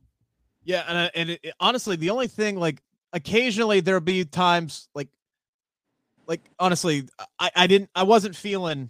[0.66, 2.82] Yeah, and and it, honestly, the only thing like
[3.14, 5.10] occasionally there'll be times like
[6.28, 7.08] like honestly,
[7.40, 8.90] I I didn't I wasn't feeling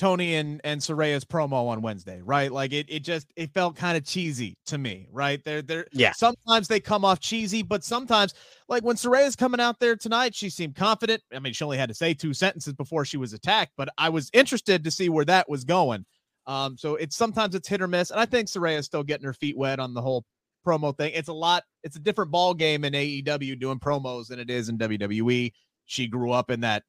[0.00, 2.50] Toni and and Saraya's promo on Wednesday, right?
[2.50, 5.44] Like it it just it felt kind of cheesy to me, right?
[5.44, 6.12] They're they're yeah.
[6.12, 8.34] Sometimes they come off cheesy, but sometimes
[8.68, 11.22] like when Saraya's coming out there tonight, she seemed confident.
[11.34, 14.08] I mean, she only had to say two sentences before she was attacked, but I
[14.08, 16.06] was interested to see where that was going.
[16.46, 19.34] Um, so it's sometimes it's hit or miss, and I think Saraya's still getting her
[19.34, 20.24] feet wet on the whole
[20.66, 21.12] promo thing.
[21.14, 21.64] It's a lot.
[21.82, 25.52] It's a different ball game in AEW doing promos than it is in WWE.
[25.86, 26.84] She grew up in that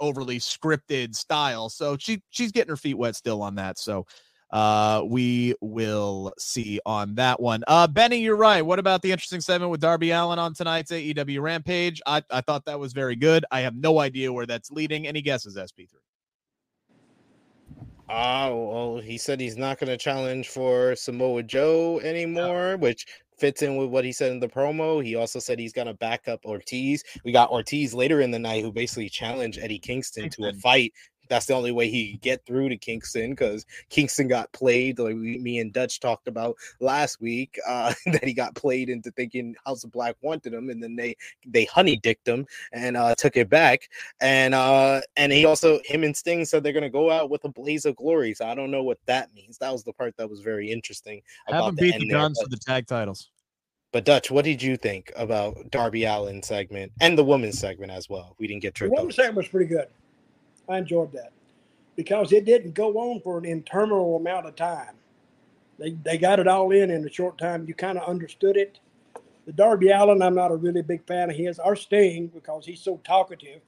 [0.00, 3.78] overly scripted style, so she she's getting her feet wet still on that.
[3.78, 4.06] So
[4.50, 9.40] uh we will see on that one uh benny you're right what about the interesting
[9.40, 13.44] segment with darby allin on tonight's aew rampage i i thought that was very good
[13.50, 15.88] i have no idea where that's leading any guesses sp3
[18.08, 23.06] Oh, well, he said he's not going to challenge for Samoa Joe anymore, which
[23.38, 25.04] fits in with what he said in the promo.
[25.04, 27.02] He also said he's going to back up Ortiz.
[27.24, 30.30] We got Ortiz later in the night who basically challenged Eddie Kingston.
[30.30, 30.92] to a fight
[31.28, 35.14] that's the only way he could get through to Kingston because Kingston got played like
[35.14, 39.54] we, me and Dutch talked about last week uh, that he got played into thinking
[39.64, 41.16] House of Black wanted him and then they
[41.46, 43.88] they honey dicked him and uh, took it back
[44.20, 47.48] and uh, and he also him and Sting said they're gonna go out with a
[47.48, 50.28] blaze of glory so I don't know what that means that was the part that
[50.28, 51.22] was very interesting.
[51.48, 53.30] Haven't beat the guns for the tag titles.
[53.92, 58.10] But Dutch, what did you think about Darby Allin segment and the women's segment as
[58.10, 58.36] well?
[58.38, 58.94] We didn't get tripped.
[58.94, 59.86] The women's segment was pretty good.
[60.68, 61.32] I enjoyed that
[61.96, 64.94] because it didn't go on for an interminable amount of time.
[65.78, 67.66] They, they got it all in in a short time.
[67.66, 68.80] You kind of understood it.
[69.46, 71.58] The Darby Allin, I'm not a really big fan of his.
[71.58, 73.60] Our Sting, because he's so talkative,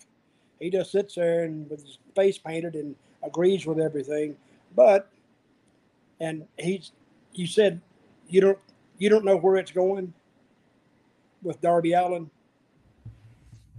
[0.59, 4.37] he just sits there and with his face painted and agrees with everything.
[4.75, 5.09] But,
[6.21, 6.93] and he's,
[7.33, 7.81] you said
[8.29, 8.59] you don't
[8.99, 10.13] you don't know where it's going
[11.43, 12.31] with Darby Allin.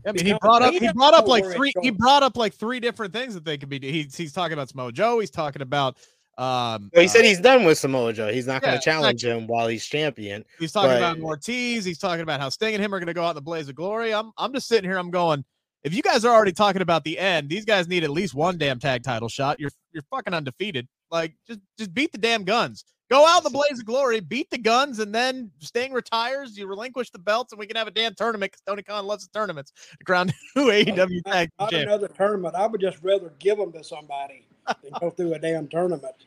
[0.05, 2.79] I mean, he brought up he brought up like three he brought up like three
[2.79, 3.79] different things that they could be.
[3.79, 5.19] He's he's talking about Samoa Joe.
[5.19, 5.97] He's talking about.
[6.37, 8.31] Um, well, he uh, said he's done with Samoa Joe.
[8.31, 9.41] He's not yeah, going to challenge exactly.
[9.41, 10.45] him while he's champion.
[10.57, 10.97] He's talking but...
[10.97, 11.83] about Ortiz.
[11.83, 13.67] He's talking about how Sting and him are going to go out in the blaze
[13.67, 14.13] of glory.
[14.13, 14.97] I'm I'm just sitting here.
[14.97, 15.43] I'm going.
[15.83, 18.57] If you guys are already talking about the end, these guys need at least one
[18.57, 19.59] damn tag title shot.
[19.59, 20.87] You're you're fucking undefeated.
[21.11, 22.85] Like just just beat the damn guns.
[23.09, 26.55] Go out in the blaze of glory, beat the guns, and then Sting retires.
[26.55, 29.27] You relinquish the belts, and we can have a damn tournament because Tony Khan loves
[29.27, 32.53] the tournaments to crown new AEW tag Not another tournament.
[32.53, 36.25] I would just rather give them to somebody than go through a damn tournament.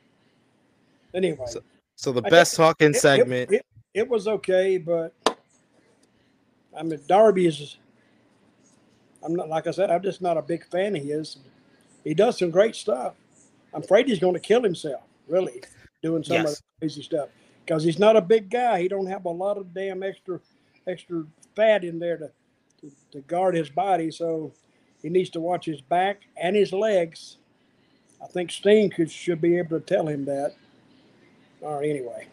[1.15, 1.61] Anyway, so,
[1.95, 3.53] so the best talking it, segment.
[3.53, 5.15] It, it, it, was okay, but
[6.77, 7.77] I mean Darby is.
[9.25, 9.89] I'm not like I said.
[9.89, 11.37] I'm just not a big fan of his.
[12.03, 13.15] He does some great stuff.
[13.73, 15.03] I'm afraid he's going to kill himself.
[15.29, 15.63] Really
[16.03, 16.53] doing some yes.
[16.53, 17.29] of the crazy stuff
[17.65, 18.81] because he's not a big guy.
[18.81, 20.41] He don't have a lot of damn extra
[20.87, 21.25] extra
[21.55, 22.31] fat in there to,
[22.81, 24.11] to, to guard his body.
[24.11, 24.53] So
[25.01, 27.39] he needs to watch his back and his legs.
[28.23, 30.55] I think Sting could, should be able to tell him that.
[31.61, 32.27] Or anyway,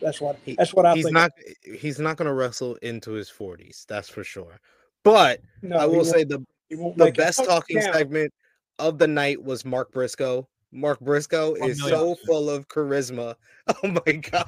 [0.00, 1.14] that's what that's what I he's think.
[1.14, 3.84] not he's not going to wrestle into his forties.
[3.88, 4.60] That's for sure.
[5.02, 8.32] But no, I will say the the best talking segment
[8.78, 13.34] of the night was Mark Briscoe Mark Briscoe is so full of charisma.
[13.82, 14.46] Oh my god!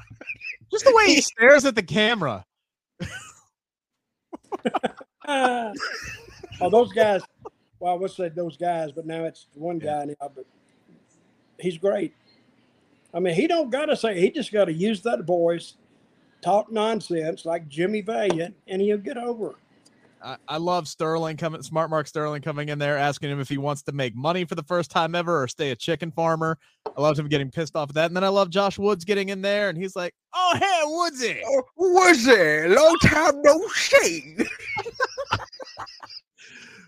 [0.71, 2.45] Just the way he stares at the camera.
[5.27, 5.73] oh,
[6.71, 7.21] those guys.
[7.81, 10.31] Well, I would say those guys, but now it's one guy now.
[10.33, 10.45] But
[11.59, 12.13] he's great.
[13.13, 14.21] I mean, he don't got to say.
[14.21, 15.73] He just got to use that voice,
[16.41, 19.55] talk nonsense like Jimmy Valiant, and he'll get over.
[20.23, 23.57] I, I love Sterling coming, smart Mark Sterling coming in there, asking him if he
[23.57, 26.57] wants to make money for the first time ever or stay a chicken farmer.
[26.85, 28.05] I loved him getting pissed off at that.
[28.07, 31.41] And then I love Josh Woods getting in there and he's like, Oh, hey, Woodsy.
[31.45, 34.37] Oh, Woodsy, long time no see.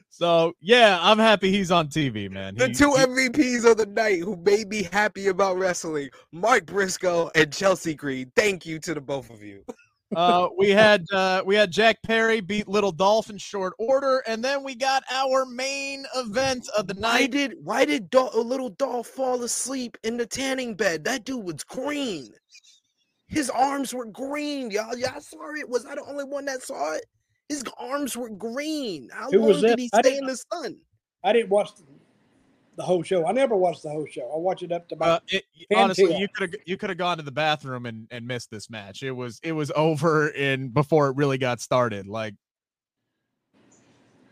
[0.09, 2.55] so, yeah, I'm happy he's on TV, man.
[2.55, 7.31] The two he, MVPs of the night who made me happy about wrestling Mike Briscoe
[7.35, 8.31] and Chelsea Green.
[8.35, 9.63] Thank you to the both of you.
[10.15, 14.43] Uh, we had uh, we had Jack Perry beat Little Dolph in short order, and
[14.43, 17.21] then we got our main event of the night.
[17.21, 21.05] Why did why did Dol- Little Dolph fall asleep in the tanning bed?
[21.05, 22.33] That dude was green.
[23.27, 24.97] His arms were green, y'all.
[24.97, 25.69] Y'all saw it.
[25.69, 27.05] Was I the only one that saw it?
[27.47, 29.09] His arms were green.
[29.13, 30.77] How Who long was did he stay in the sun?
[31.23, 31.71] I didn't watch
[32.81, 33.25] the, whole show.
[33.25, 34.31] I never watched the whole show.
[34.33, 35.23] I watched it up to Uh, about.
[35.29, 35.43] it,
[35.75, 38.69] honestly, you could have you could have gone to the bathroom and, and missed this
[38.69, 39.03] match.
[39.03, 42.07] It was it was over in before it really got started.
[42.07, 42.35] Like,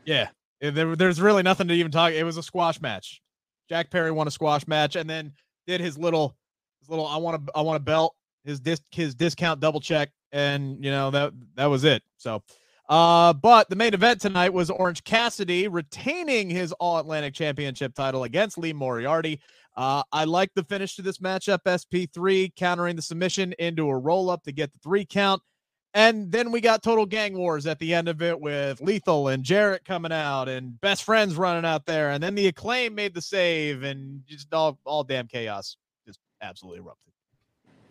[0.06, 0.30] yeah,
[0.62, 2.14] it- there, there's really nothing to even talk.
[2.14, 3.22] It was a squash match.
[3.70, 5.34] Jack Perry won a squash match and then
[5.68, 6.36] did his little
[6.80, 10.10] his little I want to I want a belt his dis his discount double check
[10.32, 12.04] and you know that that was it.
[12.18, 12.42] So.
[12.90, 18.24] Uh, but the main event tonight was Orange Cassidy retaining his All Atlantic Championship title
[18.24, 19.40] against Lee Moriarty.
[19.78, 21.60] Uh, I like the finish to this matchup.
[21.66, 25.42] SP3 countering the submission into a roll up to get the three count.
[25.94, 29.44] And then we got total gang wars at the end of it with Lethal and
[29.44, 32.12] Jarrett coming out and best friends running out there.
[32.12, 36.80] And then the acclaim made the save and just all, all damn chaos just absolutely
[36.80, 37.14] erupted.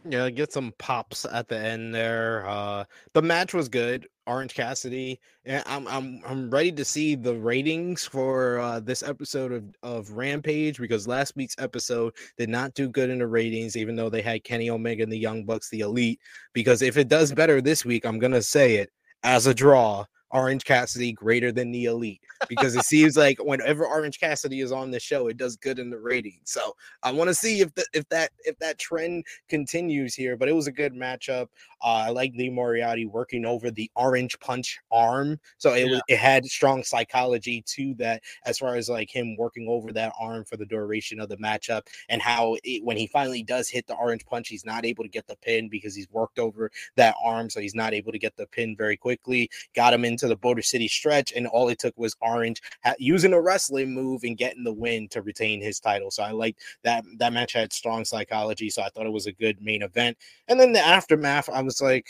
[0.09, 2.46] Yeah, get some pops at the end there.
[2.46, 2.84] Uh
[3.14, 4.07] the match was good.
[4.29, 5.18] Orange Cassidy.
[5.45, 10.11] And I'm I'm I'm ready to see the ratings for uh this episode of, of
[10.11, 14.22] Rampage because last week's episode did not do good in the ratings, even though they
[14.22, 16.20] had Kenny Omega and the Young Bucks, the elite.
[16.53, 18.91] Because if it does better this week, I'm gonna say it
[19.24, 20.05] as a draw.
[20.31, 24.91] Orange Cassidy greater than the elite because it seems like whenever Orange Cassidy is on
[24.91, 26.51] the show, it does good in the ratings.
[26.51, 30.37] So I want to see if the, if that if that trend continues here.
[30.37, 31.49] But it was a good matchup.
[31.83, 36.18] Uh, I like Lee Moriarty working over the orange punch arm, so it was it
[36.18, 40.57] had strong psychology to that as far as like him working over that arm for
[40.57, 44.24] the duration of the matchup and how it, when he finally does hit the orange
[44.26, 47.61] punch, he's not able to get the pin because he's worked over that arm, so
[47.61, 49.49] he's not able to get the pin very quickly.
[49.74, 53.33] Got him into the Border City stretch, and all it took was Orange ha- using
[53.33, 56.11] a wrestling move and getting the win to retain his title.
[56.11, 59.33] So I liked that that match had strong psychology, so I thought it was a
[59.33, 60.16] good main event.
[60.49, 62.07] And then the aftermath, I was like,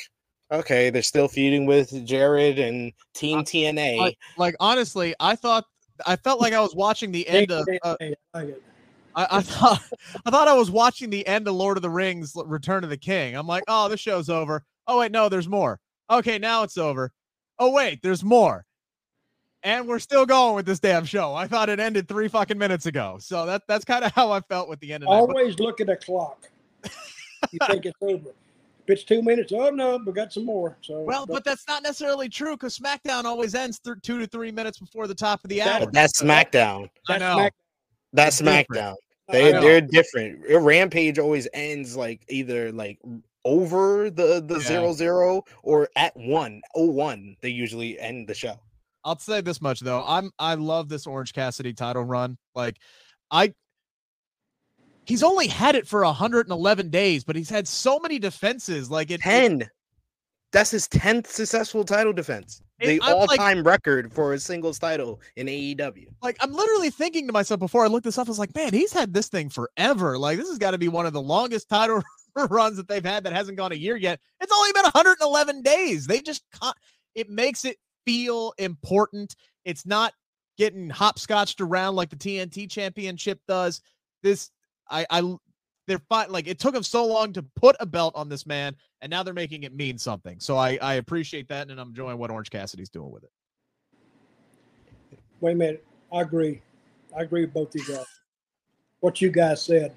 [0.52, 3.98] okay, they're still feuding with Jarrett and Team TNA.
[3.98, 5.64] Like, like honestly, I thought
[6.06, 7.66] I felt like I was watching the end of.
[7.82, 7.96] Uh,
[8.34, 8.54] I.
[9.14, 9.82] I, I thought
[10.24, 12.96] I thought I was watching the end of Lord of the Rings: Return of the
[12.96, 13.34] King.
[13.34, 14.64] I'm like, oh, this show's over.
[14.86, 15.80] Oh wait, no, there's more.
[16.08, 17.10] Okay, now it's over.
[17.58, 18.64] Oh wait, there's more.
[19.64, 21.34] And we're still going with this damn show.
[21.34, 23.18] I thought it ended three fucking minutes ago.
[23.20, 25.26] So that that's kind of how I felt with the end of that.
[25.26, 26.48] But- Always look at a clock.
[27.50, 28.30] you think it's over.
[28.88, 30.78] If it's two minutes, oh no, we got some more.
[30.80, 34.50] So Well, but that's not necessarily true because SmackDown always ends th- two to three
[34.50, 35.80] minutes before the top of the hour.
[35.80, 36.84] But that's SmackDown.
[36.84, 37.34] I that's know.
[37.34, 37.54] Smack-
[38.14, 38.70] That's It's different.
[38.80, 38.94] SmackDown.
[39.30, 40.40] They they're different.
[40.48, 42.98] Rampage always ends like either like
[43.44, 44.66] over the the Yeah.
[44.66, 47.36] zero zero or at one oh one.
[47.42, 48.58] They usually end the show.
[49.04, 50.02] I'll say this much though.
[50.06, 52.38] I'm I love this Orange Cassidy title run.
[52.54, 52.78] Like
[53.30, 53.52] I
[55.08, 58.90] he's only had it for 111 days, but he's had so many defenses.
[58.90, 59.70] Like it, it- Ten.
[60.50, 62.62] That's his tenth successful title defense.
[62.80, 66.06] The I'm like- all-time record for a singles title in AEW.
[66.22, 68.72] like I'm literally thinking to myself before I looked this up, I was like, man,
[68.72, 70.16] he's had this thing forever.
[70.16, 72.02] Like this has got to be one of the longest title
[72.48, 74.20] runs that they've had that hasn't gone a year yet.
[74.40, 76.06] It's only been 111 days.
[76.06, 76.72] They just con-
[77.14, 79.34] it makes it feel important.
[79.66, 80.14] It's not
[80.56, 83.82] getting hopscotched around like the TNT championship does.
[84.22, 84.50] This
[84.90, 85.36] I I
[85.86, 86.30] they're fine.
[86.30, 89.22] Like it took them so long to put a belt on this man, and now
[89.22, 90.38] they're making it mean something.
[90.40, 93.30] So I I appreciate that, and I'm enjoying what Orange Cassidy's doing with it.
[95.40, 95.84] Wait a minute.
[96.12, 96.62] I agree.
[97.16, 98.06] I agree with both of you guys.
[99.00, 99.94] What you guys said.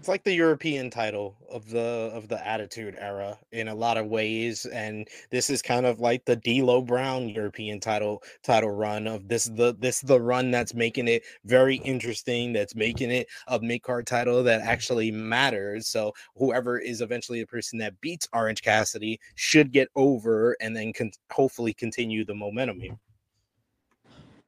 [0.00, 4.06] It's like the European title of the of the Attitude Era in a lot of
[4.06, 9.28] ways, and this is kind of like the D'Lo Brown European title title run of
[9.28, 12.54] this the this the run that's making it very interesting.
[12.54, 15.88] That's making it a mid card title that actually matters.
[15.88, 20.94] So whoever is eventually the person that beats Orange Cassidy should get over, and then
[20.94, 22.98] con- hopefully continue the momentum here.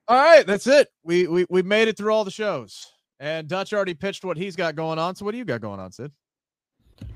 [0.08, 0.88] All right, that's it.
[1.04, 2.91] We we we made it through all the shows.
[3.22, 5.14] And Dutch already pitched what he's got going on.
[5.14, 6.10] So what do you got going on, Sid?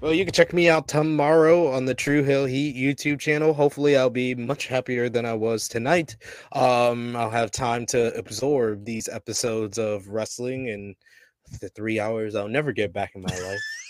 [0.00, 3.52] Well, you can check me out tomorrow on the True Hill Heat YouTube channel.
[3.52, 6.16] Hopefully, I'll be much happier than I was tonight.
[6.52, 10.94] Um, I'll have time to absorb these episodes of wrestling and
[11.60, 13.60] the three hours I'll never get back in my life.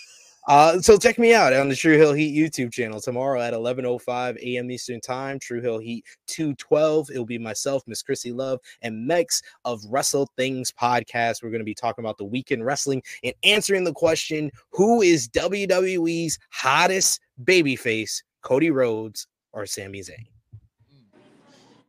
[0.47, 4.36] Uh, so check me out on the True Hill Heat YouTube channel tomorrow at 11:05
[4.36, 4.70] a.m.
[4.70, 5.40] Eastern Time.
[5.40, 7.11] True Hill Heat 212.
[7.11, 11.42] It'll be myself, Miss Chrissy Love, and Mex of Wrestle Things podcast.
[11.42, 15.28] We're going to be talking about the weekend wrestling and answering the question: Who is
[15.28, 20.36] WWE's hottest babyface, Cody Rhodes or Sami Zayn?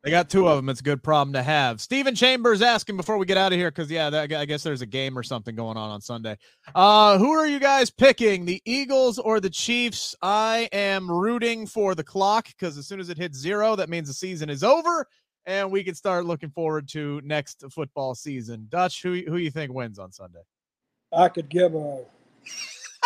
[0.07, 0.69] They got two of them.
[0.69, 1.81] It's a good problem to have.
[1.81, 4.81] Stephen Chambers asking before we get out of here because yeah, that, I guess there's
[4.81, 6.37] a game or something going on on Sunday.
[6.73, 10.15] Uh, who are you guys picking, the Eagles or the Chiefs?
[10.21, 14.07] I am rooting for the clock because as soon as it hits zero, that means
[14.07, 15.05] the season is over
[15.45, 18.67] and we can start looking forward to next football season.
[18.69, 20.39] Dutch, who who you think wins on Sunday?
[21.11, 22.05] I could give a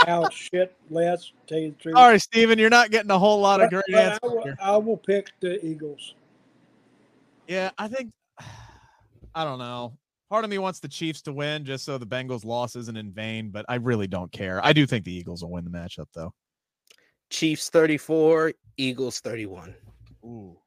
[0.05, 1.31] out shit less.
[1.47, 1.95] Tell you the truth.
[1.95, 4.43] All right, Steven, you're not getting a whole lot of great But I answers will,
[4.43, 4.57] here.
[4.61, 6.13] I will pick the Eagles.
[7.47, 8.11] Yeah, I think
[9.35, 9.97] I don't know.
[10.29, 13.11] Part of me wants the Chiefs to win just so the Bengals' loss isn't in
[13.11, 14.63] vain, but I really don't care.
[14.65, 16.33] I do think the Eagles will win the matchup though.
[17.29, 19.75] Chiefs 34, Eagles 31.
[20.23, 20.57] Ooh.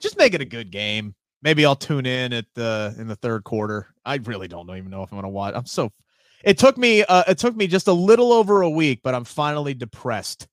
[0.00, 1.14] Just make it a good game.
[1.42, 3.94] Maybe I'll tune in at the in the third quarter.
[4.04, 5.54] I really don't even know if I'm gonna watch.
[5.54, 5.92] I'm so
[6.42, 9.24] it took me uh it took me just a little over a week, but I'm
[9.24, 10.46] finally depressed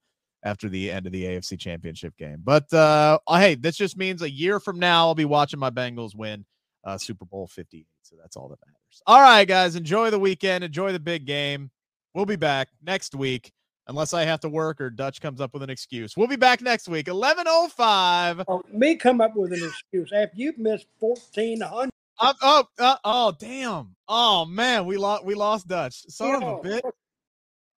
[0.44, 2.42] after the end of the AFC championship game.
[2.44, 6.16] But uh hey, this just means a year from now I'll be watching my Bengals
[6.16, 6.46] win
[6.84, 7.86] uh Super Bowl 58.
[8.04, 9.02] So that's all that matters.
[9.08, 11.72] All right, guys, enjoy the weekend, enjoy the big game.
[12.14, 13.52] We'll be back next week.
[13.88, 16.16] Unless I have to work or Dutch comes up with an excuse.
[16.16, 18.46] We'll be back next week, 1105.
[18.48, 21.92] Oh, me come up with an excuse after you've missed fourteen hundred.
[22.20, 23.96] Uh, oh, uh, oh, damn!
[24.08, 25.26] Oh man, we lost.
[25.26, 26.04] We lost Dutch.
[26.08, 26.86] Son of a bit.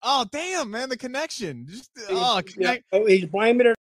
[0.03, 1.65] Oh damn, man, the connection.
[1.69, 3.75] Just uh, oh, connect, oh, he's blaming it.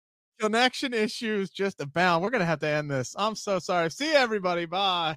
[0.40, 2.22] connection issues just abound.
[2.22, 3.14] We're gonna have to end this.
[3.16, 3.90] I'm so sorry.
[3.90, 4.66] See you, everybody.
[4.66, 5.16] Bye.